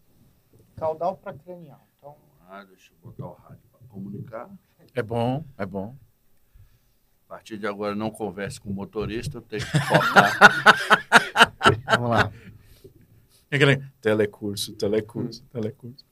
[0.75, 1.87] caudal para cranial.
[2.55, 4.49] Ah, deixa eu botar o rádio para comunicar.
[4.93, 5.93] É bom, é bom.
[7.25, 10.39] A partir de agora não converse com o motorista, eu tenho que focar.
[11.85, 12.31] vamos lá.
[13.51, 16.05] Aquele Telecurso, telecurso, telecurso.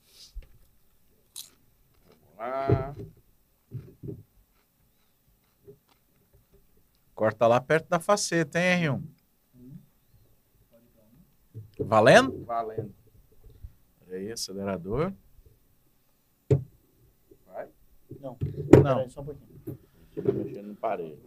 [2.36, 2.96] Vamos lá.
[7.16, 9.02] Corta lá perto da faceta, hein, R1?
[11.80, 12.44] Valendo?
[12.44, 12.94] Valendo.
[14.12, 15.14] Aí, acelerador.
[18.24, 18.38] Não.
[18.82, 18.96] Não.
[18.96, 19.50] Peraí, só um pouquinho.
[20.16, 21.20] Estou mexendo no parede.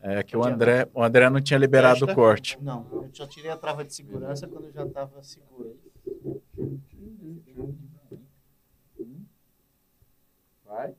[0.00, 2.14] É que o André, o André não tinha liberado o Testa.
[2.14, 2.62] corte.
[2.62, 5.76] Não, eu só tirei a trava de segurança quando já estava seguro.
[10.64, 10.94] Vai.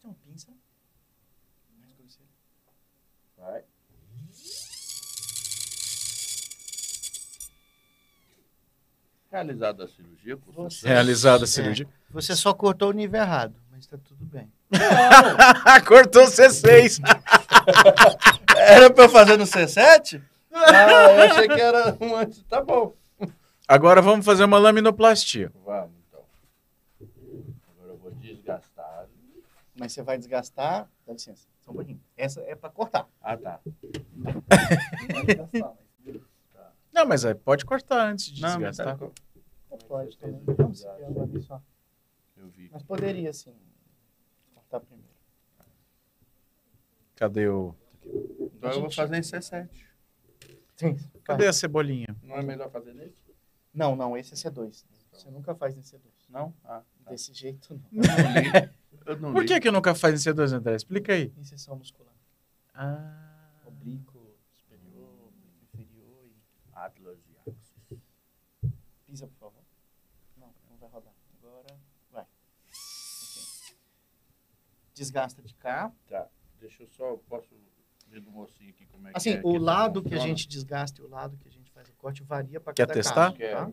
[0.00, 0.52] Tem uma pinça?
[1.78, 2.30] Mais grosseiro.
[3.36, 3.64] Vai.
[9.40, 10.88] Realizada a cirurgia, por Você-.
[10.88, 11.46] Realizada a É.
[11.46, 11.86] cirurgia.
[12.10, 14.50] Você só cortou o nível errado, mas está tudo bem.
[15.86, 16.98] Cortou C6.
[18.56, 20.22] Era pra eu fazer no C7?
[20.50, 22.42] Ah, eu achei que era um antes.
[22.44, 22.94] Tá bom.
[23.68, 25.52] Agora vamos fazer uma laminoplastia.
[25.66, 26.24] Vamos, então.
[27.76, 29.04] Agora eu vou desgastar.
[29.78, 30.88] Mas você vai desgastar.
[31.06, 32.00] Dá licença, só um pouquinho.
[32.16, 33.06] Essa é para cortar.
[33.20, 33.60] Ah, tá.
[34.14, 34.32] Não
[35.12, 35.74] vai desgastar,
[36.04, 36.16] mas
[36.94, 38.96] Não, mas aí pode cortar antes de Não, desgastar.
[39.76, 40.42] Mas pode também.
[40.56, 41.62] Vamos seguir ali só.
[42.36, 42.68] Eu vi.
[42.72, 43.54] Mas poderia sim.
[44.54, 45.10] Cortar primeiro.
[47.14, 47.74] Cadê o.
[48.04, 49.68] Então eu vou fazer em C7.
[50.76, 50.96] Sim.
[51.24, 52.14] Cadê a cebolinha?
[52.22, 53.16] Não é melhor fazer nesse?
[53.72, 54.84] Não, não, esse é C2.
[55.12, 56.00] Você nunca faz em C2.
[56.28, 56.54] Não?
[56.64, 56.82] Ah.
[57.08, 58.02] Desse jeito não.
[58.02, 58.70] Eu não li.
[59.06, 59.48] Eu não Por li.
[59.48, 60.76] que, que nunca faz em C2, André?
[60.76, 61.32] Explica aí.
[61.36, 62.12] Inserção muscular.
[62.74, 63.62] Ah.
[63.64, 66.36] Oblíquo superior, oblíquo inferior e...
[66.72, 67.74] Atlas e Axis.
[69.06, 69.62] Pisa, por favor.
[70.36, 71.14] Não, não vai rodar.
[71.38, 71.78] Agora
[72.10, 72.22] vai.
[72.22, 73.42] Ok.
[74.96, 75.92] Desgasta de cá.
[76.08, 76.26] Tá.
[76.58, 77.16] Deixa eu só.
[77.28, 77.54] Posso
[78.08, 79.40] ver do mocinho aqui como é que Assim, é.
[79.44, 80.26] o isso lado que a funciona?
[80.28, 82.94] gente desgasta e o lado que a gente faz o corte varia para Quer cada
[82.94, 83.32] testar?
[83.36, 83.72] caso,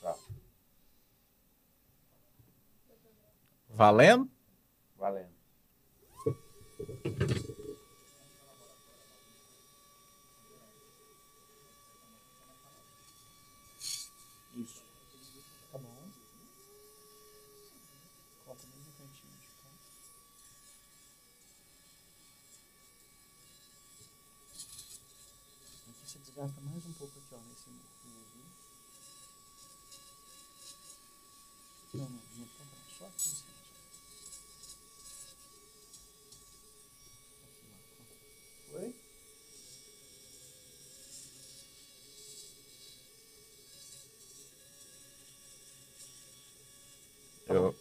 [0.00, 0.18] Tá.
[3.70, 4.28] Valendo?
[4.98, 5.34] Valendo.
[14.56, 14.82] Isso.
[15.72, 16.08] Tá bom.
[18.44, 19.70] Corta bem no cantinho de cá.
[25.88, 28.14] Aqui você desgasta mais um pouco aqui, ó, nesse músculo.
[31.94, 32.78] Não, não, não tá bom.
[32.98, 33.54] Só aqui em cima.
[33.54, 33.74] Só.
[37.44, 38.70] Aqui, ó.
[38.72, 38.94] Foi?
[47.48, 47.74] Eu...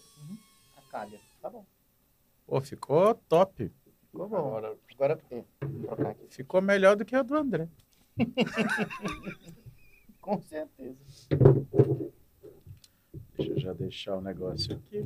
[0.78, 1.20] A calha.
[1.42, 1.66] Tá bom.
[2.54, 3.72] Pô, ficou top.
[4.12, 4.38] Ficou bom.
[4.38, 5.44] Agora, Agora, vou
[5.88, 6.28] trocar aqui.
[6.30, 7.68] Ficou melhor do que a do André.
[10.22, 11.00] Com certeza.
[13.36, 15.00] Deixa eu já deixar o negócio aqui.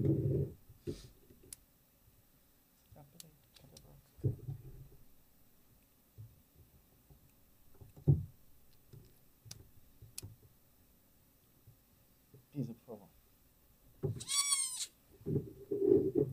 [2.98, 3.32] Ah, peraí.
[3.56, 4.02] Cadê a bloco?
[12.52, 13.08] Pisa, por favor.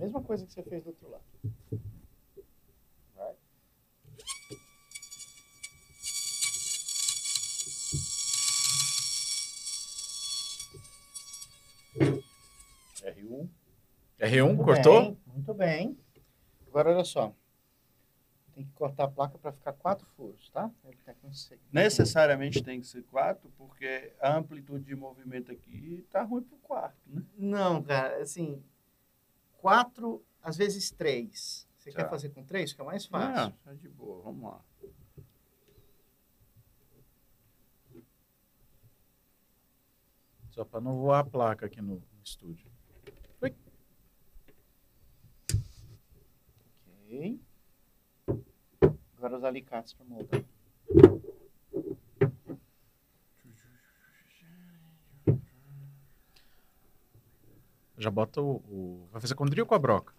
[0.05, 1.25] Mesma coisa que você fez do outro lado.
[3.17, 3.35] Vai.
[13.03, 13.49] R1.
[14.21, 15.01] R1, Muito cortou?
[15.01, 15.99] bem, muito bem.
[16.69, 17.35] Agora, olha só.
[18.55, 20.71] Tem que cortar a placa para ficar quatro furos, tá?
[20.85, 21.61] Ele tá com seis.
[21.73, 27.01] Necessariamente tem que ser 4, porque a amplitude de movimento aqui tá ruim pro quarto,
[27.07, 27.23] né?
[27.37, 28.63] Não, cara, assim,
[29.65, 31.67] quatro, às vezes três.
[31.79, 32.03] Você Tá.
[32.03, 32.73] quer fazer com três?
[32.73, 33.35] Fica mais fácil.
[33.45, 34.61] Não, tá de boa, vamos lá.
[40.51, 42.71] Só para não voar a placa aqui no, no estúdio.
[47.07, 47.41] Ok.
[49.17, 50.45] Agora os alicates para moldar.
[58.05, 60.13] Já bota o, o- Vai fazer com o drill ou com a broca?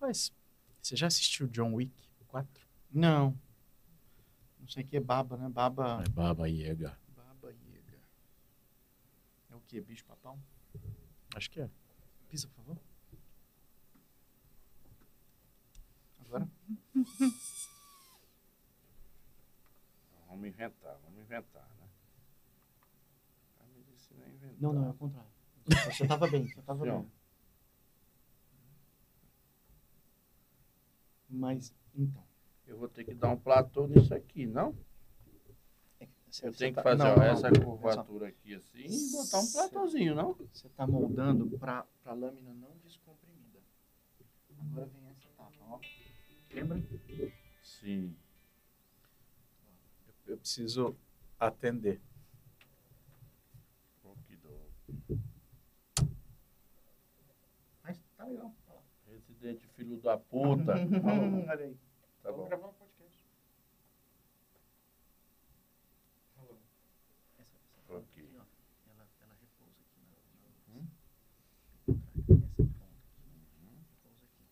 [0.00, 0.32] Mas
[0.82, 1.92] você já assistiu John Wick
[2.28, 2.66] 4?
[2.92, 3.36] Não.
[4.64, 5.46] Não sei o que é baba, né?
[5.50, 6.02] Baba.
[6.02, 6.98] É Baba Yaga.
[7.14, 8.00] Baba Yaga.
[9.50, 9.78] É o que?
[9.78, 10.42] Bicho papão?
[11.36, 11.68] Acho que é.
[12.30, 12.78] Pisa, por favor.
[16.24, 16.48] Agora?
[20.28, 21.88] Vamos inventar, vamos inventar, né?
[23.60, 24.56] A medicina é inventar.
[24.62, 25.30] Não, não, é o contrário.
[25.92, 27.02] Você tava bem, você tava Não.
[27.02, 27.12] bem.
[31.28, 32.33] Mas, então.
[32.66, 34.72] Eu vou ter que dar um platô nisso aqui, não?
[36.26, 39.10] você- Eu você tenho que tá- fazer não, ó, não, essa curvatura aqui assim e
[39.12, 40.34] botar um platôzinho, não?
[40.52, 43.60] Você está moldando para a lâmina não descomprimida.
[44.58, 45.78] Agora vem essa etapa, ó.
[46.52, 46.82] Lembra?
[47.62, 48.16] Sim.
[50.26, 50.96] Eu preciso
[51.38, 52.00] atender.
[57.82, 58.54] Mas tá legal.
[59.06, 60.72] Residente filho da puta.
[61.50, 61.76] Olha aí.
[62.24, 62.44] Tá Tô bom.
[62.46, 63.20] gravando um podcast.
[67.38, 67.98] Essa, essa Ok.
[67.98, 68.44] aqui, ó,
[68.90, 70.86] ela, ela repousa aqui na, na Hum.
[72.42, 73.28] Essa ponta aqui,
[73.60, 73.76] né?
[73.90, 74.48] repousa aqui.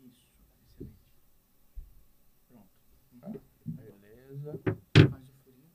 [0.00, 0.26] Isso,
[0.64, 0.92] excelente.
[2.48, 2.68] Pronto.
[3.76, 4.58] Beleza.
[5.08, 5.70] Faz o furinho.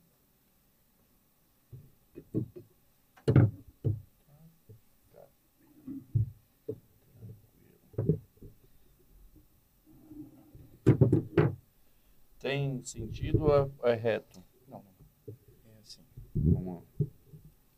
[12.50, 14.42] Tem sentido ou é reto?
[14.66, 15.34] Não, não.
[15.68, 16.02] É assim.
[16.34, 17.06] Vamos lá.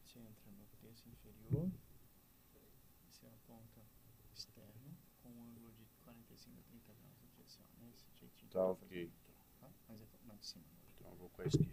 [0.00, 1.68] Você entra no terço inferior.
[3.06, 3.82] Essa é a ponta
[4.34, 4.96] externa.
[5.22, 8.50] com um ângulo de 45 a 30 graus aqui, assim, ó, nesse jeitinho.
[8.50, 9.10] Tá ok.
[9.60, 9.68] Tá?
[9.90, 10.64] Mas é mais de cima.
[10.96, 11.72] Então eu vou com a esquerda.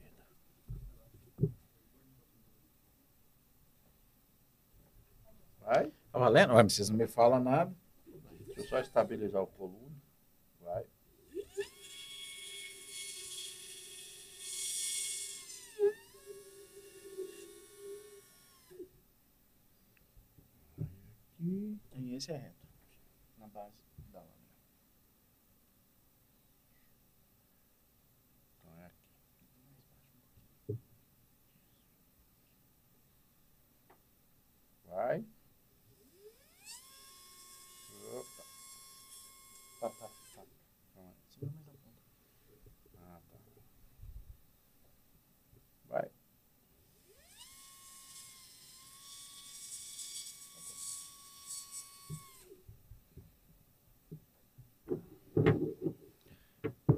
[5.62, 5.94] Vai.
[6.12, 6.54] Tá valendo?
[6.54, 7.74] Mas vocês não me falam nada.
[8.46, 9.96] Deixa eu só estabilizar o coluna.
[10.60, 10.86] Vai.
[22.30, 22.34] Aqui.
[22.34, 22.68] E esse é reto.
[23.38, 23.74] Na base
[24.12, 24.50] da lâmina.
[28.60, 29.00] Então é aqui.
[34.86, 35.26] Vai.
[38.14, 38.44] Opa.
[39.80, 40.46] Tá, tá, tá.
[40.94, 41.16] Calma aí.
[41.30, 42.02] Segura mais a ponta.
[43.02, 43.38] Ah, tá.
[45.88, 46.12] Vai.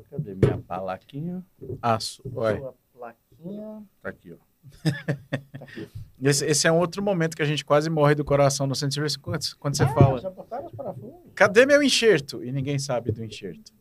[0.10, 1.46] Cadê minha palaquinha?
[1.82, 2.22] Aço.
[2.36, 2.58] Ué.
[2.58, 3.84] Sua plaquinha.
[4.02, 4.38] Tá aqui, ó.
[5.58, 5.90] Tá aqui.
[6.22, 8.90] Esse, esse é um outro momento que a gente quase morre do coração no centro
[8.90, 10.20] de serviço quando, quando você Ah, fala.
[10.20, 11.20] Já botaram os parafusos?
[11.34, 12.44] Cadê meu enxerto?
[12.44, 13.74] E ninguém sabe do enxerto.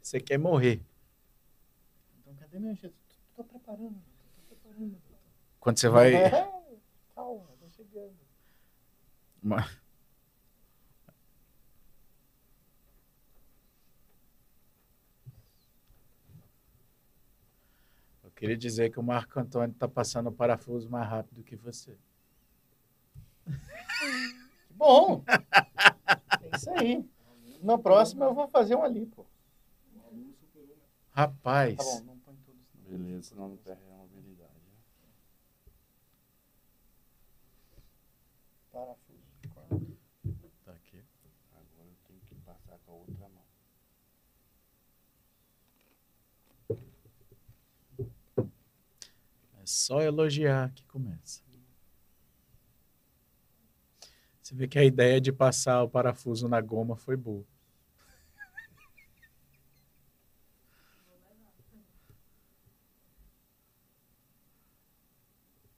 [0.00, 0.80] Você quer morrer.
[2.20, 2.94] Então, cadê meu jeito?
[3.36, 3.94] Tô, tô preparando.
[4.48, 4.96] Tô preparando.
[5.60, 6.14] Quando você vai.
[6.14, 6.30] É,
[7.14, 8.14] calma, tô chegando.
[9.42, 9.68] Uma-
[18.34, 21.96] queria dizer que o Marco Antônio está passando o parafuso mais rápido que você.
[24.66, 25.22] Que bom!
[26.42, 27.08] É isso aí.
[27.62, 29.24] Na próxima eu vou fazer um ali, pô.
[31.12, 32.60] Rapaz, Tá bom, não põe todos.
[32.74, 32.98] não.
[32.98, 34.50] Beleza, senão não perde a mobilidade.
[38.72, 39.22] Parafuso.
[40.64, 40.98] tá aqui.
[41.52, 43.44] Agora eu tenho que passar com a outra mão.
[49.62, 51.42] É só elogiar que começa.
[54.40, 57.44] Você vê que a ideia de passar o parafuso na goma foi boa.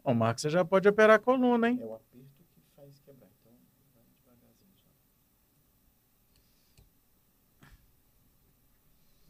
[0.03, 1.78] Ô, Marcos, você já pode operar a coluna, hein?
[1.80, 3.28] É o aperto que faz quebrar.
[3.40, 3.53] Então,
[3.94, 4.88] vai devagarzinho só.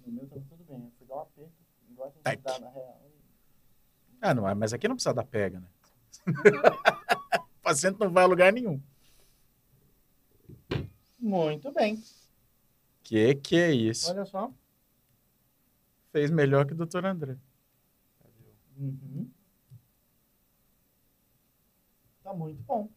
[0.06, 0.84] No meu tava tudo bem.
[0.84, 1.52] Eu fui dar um aperto,
[1.90, 2.95] igual a gente dá na real.
[4.20, 5.66] Ah, não, é, mas aqui não precisa dar pega, né?
[6.26, 8.80] o paciente não vai a lugar nenhum.
[11.18, 12.02] Muito bem.
[13.02, 14.10] Que que é isso?
[14.10, 14.52] Olha só.
[16.12, 17.36] Fez melhor que o doutor André.
[18.76, 19.30] Uhum.
[22.22, 22.88] Tá muito bom.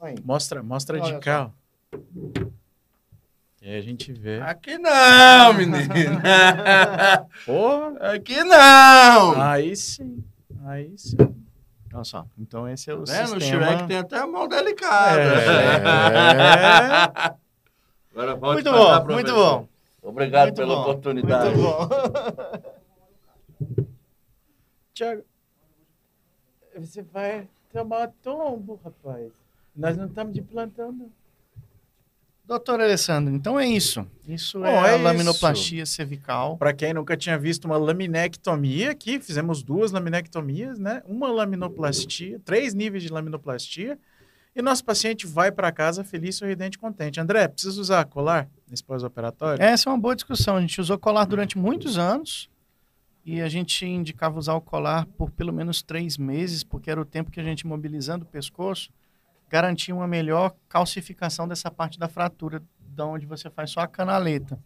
[0.00, 0.14] Aí.
[0.24, 1.52] Mostra, mostra de Olha cá.
[1.92, 2.57] ó.
[3.68, 4.40] E aí a gente vê.
[4.40, 6.22] Aqui não, menina.
[7.44, 8.14] Porra!
[8.14, 9.38] Aqui não.
[9.42, 10.24] Aí sim.
[10.64, 11.18] Aí sim.
[11.92, 12.26] Olha só.
[12.38, 13.20] Então esse é o Né?
[13.24, 13.66] No sistema.
[13.66, 15.20] Shrek tem até a mão delicada.
[15.20, 15.76] É.
[18.10, 19.58] Agora pode Muito passar, bom, muito professor.
[19.60, 19.68] bom.
[20.02, 21.54] Obrigado Muito pela bom, oportunidade.
[21.54, 21.88] Muito bom.
[24.94, 25.22] Tiago,
[26.74, 29.30] você vai tomar tombo, rapaz.
[29.76, 31.17] Nós não estamos de plantão, não.
[32.48, 34.06] Doutor Alessandro, então é isso.
[34.26, 35.04] Isso Bom, é, é a isso.
[35.04, 36.56] laminoplastia cervical.
[36.56, 41.02] Para quem nunca tinha visto uma laminectomia aqui, fizemos duas laminectomias, né?
[41.04, 43.98] Uma laminoplastia, três níveis de laminoplastia.
[44.56, 47.20] E nosso paciente vai para casa feliz, sorridente contente.
[47.20, 49.62] André, precisa usar colar nesse pós-operatório?
[49.62, 50.56] Essa é uma boa discussão.
[50.56, 52.48] A gente usou colar durante muitos anos
[53.26, 57.04] e a gente indicava usar o colar por pelo menos três meses, porque era o
[57.04, 58.90] tempo que a gente mobilizando o pescoço
[59.48, 64.58] garantia uma melhor calcificação dessa parte da fratura, da onde você faz só a canaleta.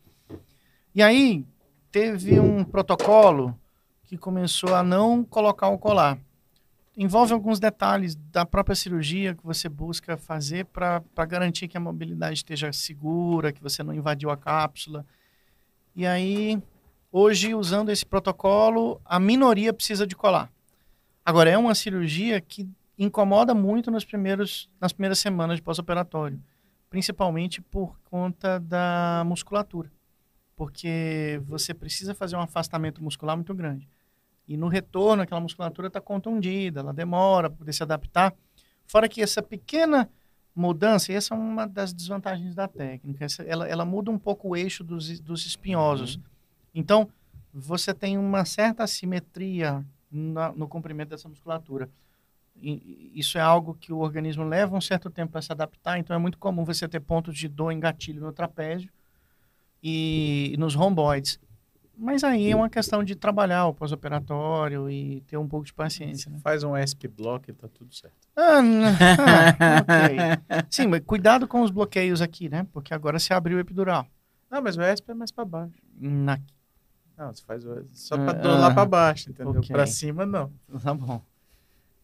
[0.95, 1.45] E aí
[1.91, 3.59] teve um protocolo
[4.05, 6.18] que começou a não colocar o colar.
[6.95, 12.35] Envolve alguns detalhes da própria cirurgia que você busca fazer para garantir que a mobilidade
[12.35, 15.07] esteja segura, que você não invadiu a cápsula.
[15.97, 16.62] E aí,
[17.11, 20.53] hoje, usando esse protocolo, a minoria precisa de colar.
[21.24, 22.68] Agora, é uma cirurgia que
[23.05, 26.40] incomoda muito nos primeiros, nas primeiras semanas de pós-operatório,
[26.90, 29.90] principalmente por conta da musculatura,
[30.57, 33.88] porque você precisa fazer um afastamento muscular muito grande.
[34.46, 38.34] E no retorno, aquela musculatura está contundida, ela demora para poder se adaptar.
[38.86, 40.09] Fora que essa pequena
[40.55, 44.48] mudança, e essa é uma das desvantagens da técnica, essa- ela, ela muda um pouco
[44.48, 46.20] o eixo dos, dos espinhosos.
[46.74, 47.09] Então,
[47.55, 51.88] você tem uma certa assimetria na- no comprimento dessa musculatura.
[52.63, 56.19] Isso é algo que o organismo leva um certo tempo para se adaptar, então é
[56.19, 58.91] muito comum você ter pontos de dor em gatilho no trapézio
[59.83, 61.41] e, nos romboides.
[61.97, 66.31] Mas aí é uma questão de trabalhar o pós-operatório e ter um pouco de paciência,
[66.31, 66.39] né?
[66.43, 68.17] Faz um SP block e tá tudo certo.
[68.35, 69.83] Ah, ah,
[70.57, 70.65] ok.
[70.71, 72.67] Sim, mas cuidado com os bloqueios aqui, né?
[72.73, 74.07] Porque agora se abriu o epidural.
[74.51, 75.75] Não, mas o SP é mais pra baixo.
[75.99, 76.41] Na...
[77.17, 77.85] Não, você faz o...
[77.93, 79.61] só pra Ah, lá ah, pra baixo, entendeu?
[79.61, 79.69] ok.
[79.69, 80.51] Pra cima, não.
[80.83, 81.23] Tá bom.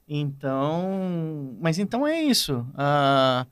[0.09, 2.67] Então, mas então é isso.
[2.75, 3.47] Ah,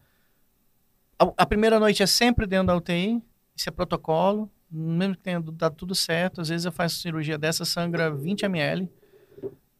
[1.18, 3.22] a, a primeira noite é sempre dentro da UTI,
[3.54, 7.64] isso é protocolo, mesmo que tenha dado tudo certo, às vezes eu faço cirurgia dessa,
[7.64, 8.90] sangra 20 ml,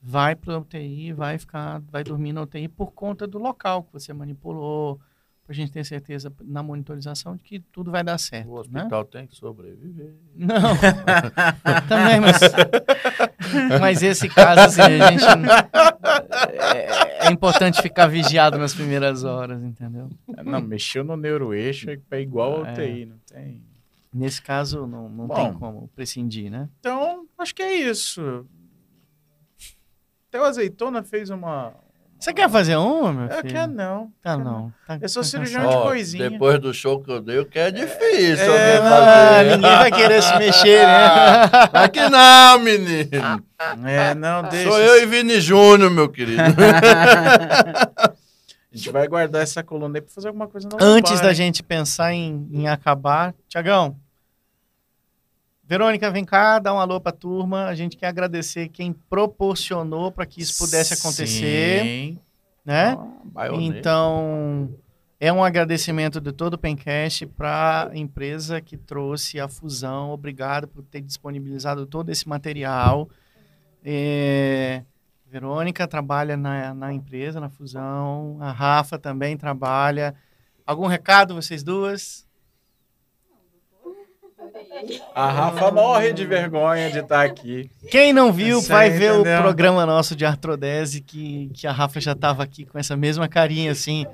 [0.02, 4.12] vai para UTI, vai ficar, vai dormir na UTI por conta do local que você
[4.12, 5.00] manipulou,
[5.46, 8.60] pra gente ter certeza na monitorização de que tudo vai dar certo, O né?
[8.82, 10.12] hospital tem que sobreviver.
[10.34, 10.50] Não,
[11.88, 12.40] também, mas,
[13.80, 15.24] mas esse caso, assim, a gente.
[16.52, 20.10] É, é importante ficar vigiado nas primeiras horas, entendeu?
[20.44, 22.72] Não, mexeu no neuroeixo é igual ao É.
[22.72, 23.62] UTI, não tem.
[24.12, 25.34] Nesse caso, não, não Bom.
[25.34, 26.68] tem como prescindir, né?
[26.80, 28.46] Então, acho que é isso.
[30.28, 31.74] Até o Azeitona fez uma.
[32.18, 33.52] Você quer fazer uma, meu Eu filho?
[33.52, 34.06] quero não.
[34.22, 34.72] Tá, quero não.
[34.86, 35.80] Tá- Eu sou tá cirurgião cansado.
[35.82, 36.30] de coisinha.
[36.30, 38.90] Depois do show que eu dei, o que é difícil É, alguém Ah,
[39.36, 39.44] fazer.
[39.56, 40.94] ninguém vai querer se mexer, né?
[41.52, 43.44] Ah, Aqui não, menino.
[43.86, 44.70] É, não, deixa.
[44.70, 46.42] Sou eu e Vini Júnior, meu querido.
[48.72, 51.34] A gente vai guardar essa coluna aí pra fazer alguma coisa na Antes da hein?
[51.34, 53.96] gente pensar em, em acabar, Tiagão,
[55.68, 57.66] Verônica, vem cá, dá um alô pra turma.
[57.66, 62.20] A gente quer agradecer quem proporcionou para que isso pudesse acontecer, Sim.
[62.64, 62.96] né?
[63.34, 63.48] Ah.
[63.52, 64.72] Então,
[65.18, 70.10] é um agradecimento de todo o Pencast para a empresa que trouxe a fusão.
[70.10, 73.08] Obrigado por ter disponibilizado todo esse material.
[73.84, 74.84] É,
[75.28, 78.36] Verônica trabalha na, na empresa, na fusão.
[78.40, 80.14] A Rafa também trabalha.
[80.64, 82.25] Algum recado, vocês duas?
[85.14, 87.70] A Rafa morre de vergonha de estar aqui.
[87.90, 89.38] Quem não viu, Você vai ver entendeu?
[89.38, 93.28] o programa nosso de artrodese, que, que a Rafa já estava aqui com essa mesma
[93.28, 94.06] carinha, assim,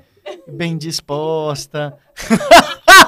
[0.47, 1.97] bem disposta.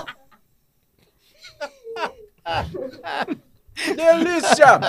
[3.95, 4.79] Delícia!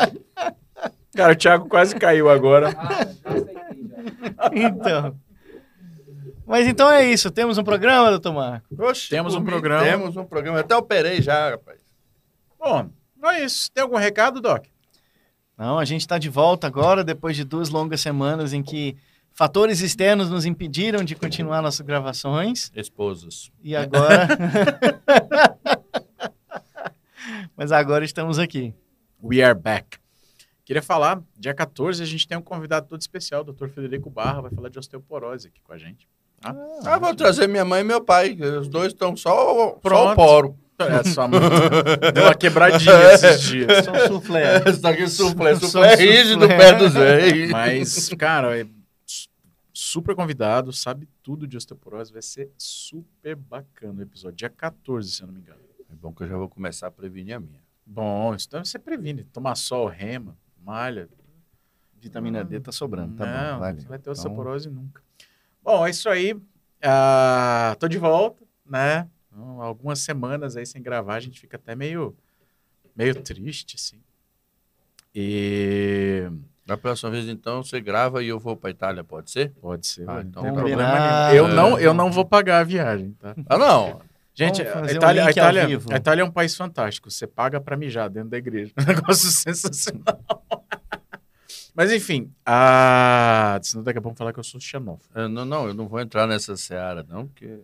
[1.15, 2.71] Cara, o Thiago quase caiu agora.
[4.53, 5.17] Então.
[6.47, 7.31] Mas então é isso.
[7.31, 8.67] Temos um programa, doutor Marco?
[8.85, 9.83] Oxe, Temos um mim, programa.
[9.85, 10.59] Temos um programa.
[10.59, 11.79] Eu até operei já, rapaz.
[12.67, 13.71] Bom, não é isso.
[13.71, 14.65] Tem algum recado, Doc?
[15.57, 18.97] Não, a gente está de volta agora, depois de duas longas semanas em que
[19.33, 22.73] fatores externos nos impediram de continuar nossas gravações.
[22.75, 23.53] Esposas.
[23.63, 24.27] E agora.
[27.57, 28.75] Mas agora estamos aqui.
[29.23, 29.99] We are back.
[30.65, 33.69] Queria falar, dia 14 a gente tem um convidado todo especial, o Dr.
[33.69, 36.09] Federico Barra, vai falar de osteoporose aqui com a gente.
[36.43, 38.37] Ah, vou trazer minha mãe e meu pai.
[38.61, 40.59] Os dois estão só, só o poro.
[40.79, 41.41] É, sua mãe
[42.15, 43.85] deu uma quebradinha esses dias.
[43.85, 44.61] Só um suflé.
[44.73, 45.07] Suflé.
[45.09, 45.95] Só Suflé suflé.
[45.95, 47.51] rígido perto dos velhos.
[47.51, 48.67] Mas, cara, é
[49.07, 49.29] su-
[49.73, 54.37] super convidado, sabe tudo de osteoporose, vai ser super bacana o episódio.
[54.37, 55.61] Dia 14, se eu não me engano.
[55.91, 57.61] É bom que eu já vou começar a prevenir a minha.
[57.87, 59.25] Bom, isso deve ser previne.
[59.25, 61.09] Tomar sol, rema, malha.
[62.01, 63.61] Vitamina D tá sobrando, tá não, bom.
[63.61, 65.01] Vai, você vai ter Então, osteoporose nunca.
[65.65, 66.37] Bom, é isso aí.
[66.83, 69.09] Ah, tô de volta, né?
[69.37, 72.17] Então, Algumas semanas aí sem gravar, a gente fica até meio,
[72.97, 74.01] meio triste, assim.
[75.15, 76.27] E
[76.65, 79.51] Da próxima vez, então, você grava e eu vou pra Itália, pode ser?
[79.61, 80.59] pode ser, Ah, não então tem tá.
[80.59, 81.37] problema nenhum.
[81.37, 83.35] Eu não, eu não vou pagar a viagem, tá?
[83.47, 84.01] Ah, não.
[84.35, 87.11] Gente, a fazer um Itália, a, Itália, a Itália é um país fantástico.
[87.11, 88.73] Você paga pra mijar dentro da igreja.
[88.79, 90.21] Um negócio sensacional.
[91.75, 93.59] Mas enfim, a...
[93.63, 95.09] senão daqui a pouco falar que eu sou xenófobo.
[95.15, 97.61] Eu não, não, eu não vou entrar nessa seara, não, porque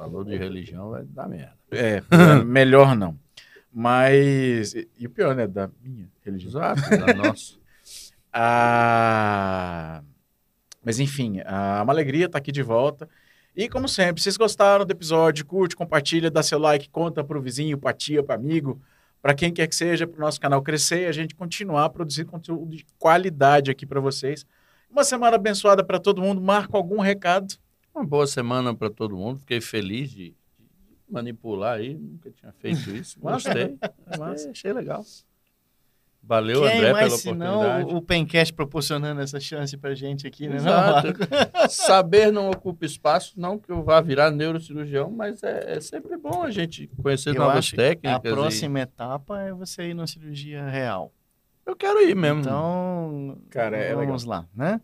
[0.00, 1.58] falou de religião vai dar merda.
[1.70, 2.00] É, é
[2.42, 3.18] melhor não.
[3.70, 6.50] Mas, e, e o pior, né, da minha religião.
[6.50, 7.60] Exato, da nossa.
[8.32, 10.04] Ah,
[10.84, 13.08] mas enfim, ah, uma alegria estar aqui de volta.
[13.56, 17.42] E como sempre, se vocês gostaram do episódio, curte, compartilha, dá seu like, conta pro
[17.42, 18.80] vizinho, pra tia, pro amigo,
[19.20, 21.90] para quem quer que seja, para o nosso canal crescer e a gente continuar a
[21.90, 24.46] produzir conteúdo de qualidade aqui para vocês.
[24.88, 26.40] Uma semana abençoada para todo mundo.
[26.40, 27.56] Marco algum recado?
[27.94, 29.40] Uma boa semana para todo mundo.
[29.40, 30.36] Fiquei feliz de, de
[31.10, 31.94] manipular aí.
[31.94, 33.18] Nunca tinha feito isso.
[33.20, 33.76] Gostei.
[34.16, 35.04] Gostei, achei legal.
[36.22, 37.94] Valeu, Quem André, mais, pela se não, oportunidade.
[37.94, 40.56] o, o Pencast proporcionando essa chance pra gente aqui, né?
[40.56, 41.06] não, Exato.
[41.06, 41.20] Marco?
[41.72, 46.42] Saber não ocupa espaço, não que eu vá virar neurocirurgião, mas é, é sempre bom
[46.42, 48.22] a gente conhecer Eu novas técnicas.
[48.26, 51.10] A e- próxima etapa é você ir numa cirurgia real.
[51.64, 52.40] Eu quero ir mesmo.
[52.42, 54.78] Então, Cara, é vamos lá, né?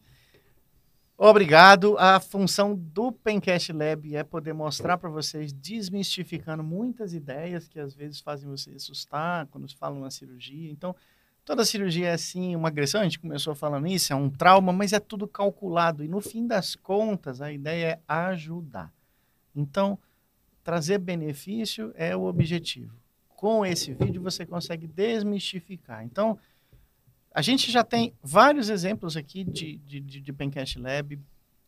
[1.18, 1.96] Obrigado.
[1.98, 7.94] A função do Pencast Lab é poder mostrar para vocês, desmistificando muitas ideias que às
[7.94, 10.70] vezes fazem você assustar quando se fala uma cirurgia.
[10.70, 10.94] Então,
[11.42, 14.92] toda cirurgia é assim, uma agressão, a gente começou falando isso, é um trauma, mas
[14.92, 16.04] é tudo calculado.
[16.04, 18.92] E no fim das contas, a ideia é ajudar.
[19.54, 19.98] Então,
[20.62, 22.94] trazer benefício é o objetivo.
[23.28, 26.04] Com esse vídeo, você consegue desmistificar.
[26.04, 26.38] Então,
[27.36, 31.20] a gente já tem vários exemplos aqui de, de, de, de Pencast Lab.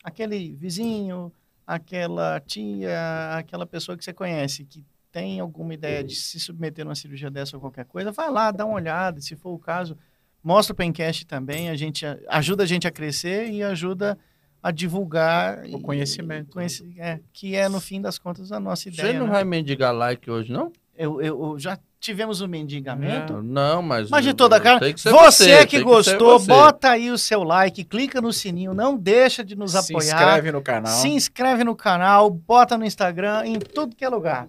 [0.02, 1.30] Aquele vizinho,
[1.66, 6.88] aquela tia, aquela pessoa que você conhece, que tem alguma ideia de se submeter a
[6.88, 9.94] uma cirurgia dessa ou qualquer coisa, vai lá, dá uma olhada, se for o caso,
[10.42, 14.18] mostra o Pencast também, a gente ajuda a gente a crescer e ajuda
[14.62, 16.50] a divulgar o conhecimento.
[16.50, 19.12] Conheci, é, que é, no fim das contas, a nossa ideia.
[19.12, 19.32] Você não né?
[19.32, 20.72] vai mendigar like hoje, não?
[20.96, 23.42] Eu, eu, eu já tivemos um mendigamento.
[23.42, 24.08] Não, mas.
[24.10, 24.92] Mas de toda cara.
[24.92, 26.46] que ser você, que tem gostou, você.
[26.46, 30.14] bota aí o seu like, clica no sininho, não deixa de nos Se apoiar.
[30.14, 30.92] inscreve no canal.
[30.92, 34.48] Se inscreve no canal, bota no Instagram, em tudo que é lugar.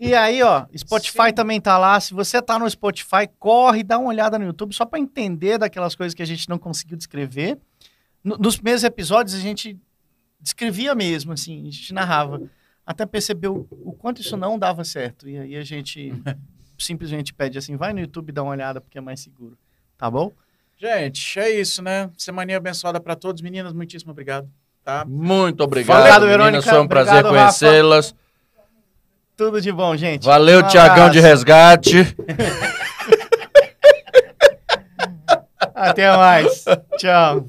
[0.00, 1.32] E aí, ó, Spotify Sim.
[1.34, 1.98] também tá lá.
[1.98, 5.96] Se você tá no Spotify, corre, dá uma olhada no YouTube só para entender daquelas
[5.96, 7.58] coisas que a gente não conseguiu descrever.
[8.22, 9.76] No- nos primeiros episódios a gente
[10.40, 12.40] descrevia mesmo, assim, a gente narrava.
[12.88, 15.28] Até percebeu o quanto isso não dava certo.
[15.28, 16.10] E aí a gente
[16.78, 19.58] simplesmente pede assim, vai no YouTube e dá uma olhada porque é mais seguro.
[19.98, 20.32] Tá bom?
[20.74, 22.08] Gente, é isso, né?
[22.16, 23.42] Semaninha abençoada para todos.
[23.42, 24.48] Meninas, muitíssimo obrigado.
[24.82, 25.04] Tá?
[25.06, 26.38] Muito obrigado, Obrigado, meninas.
[26.46, 26.70] Verônica.
[26.70, 28.14] Foi um prazer conhecê-las.
[29.36, 30.24] Tudo de bom, gente.
[30.24, 31.20] Valeu, Um Tiagão de.
[31.20, 32.16] Resgate.
[35.74, 36.64] Até mais.
[36.96, 37.46] Tchau.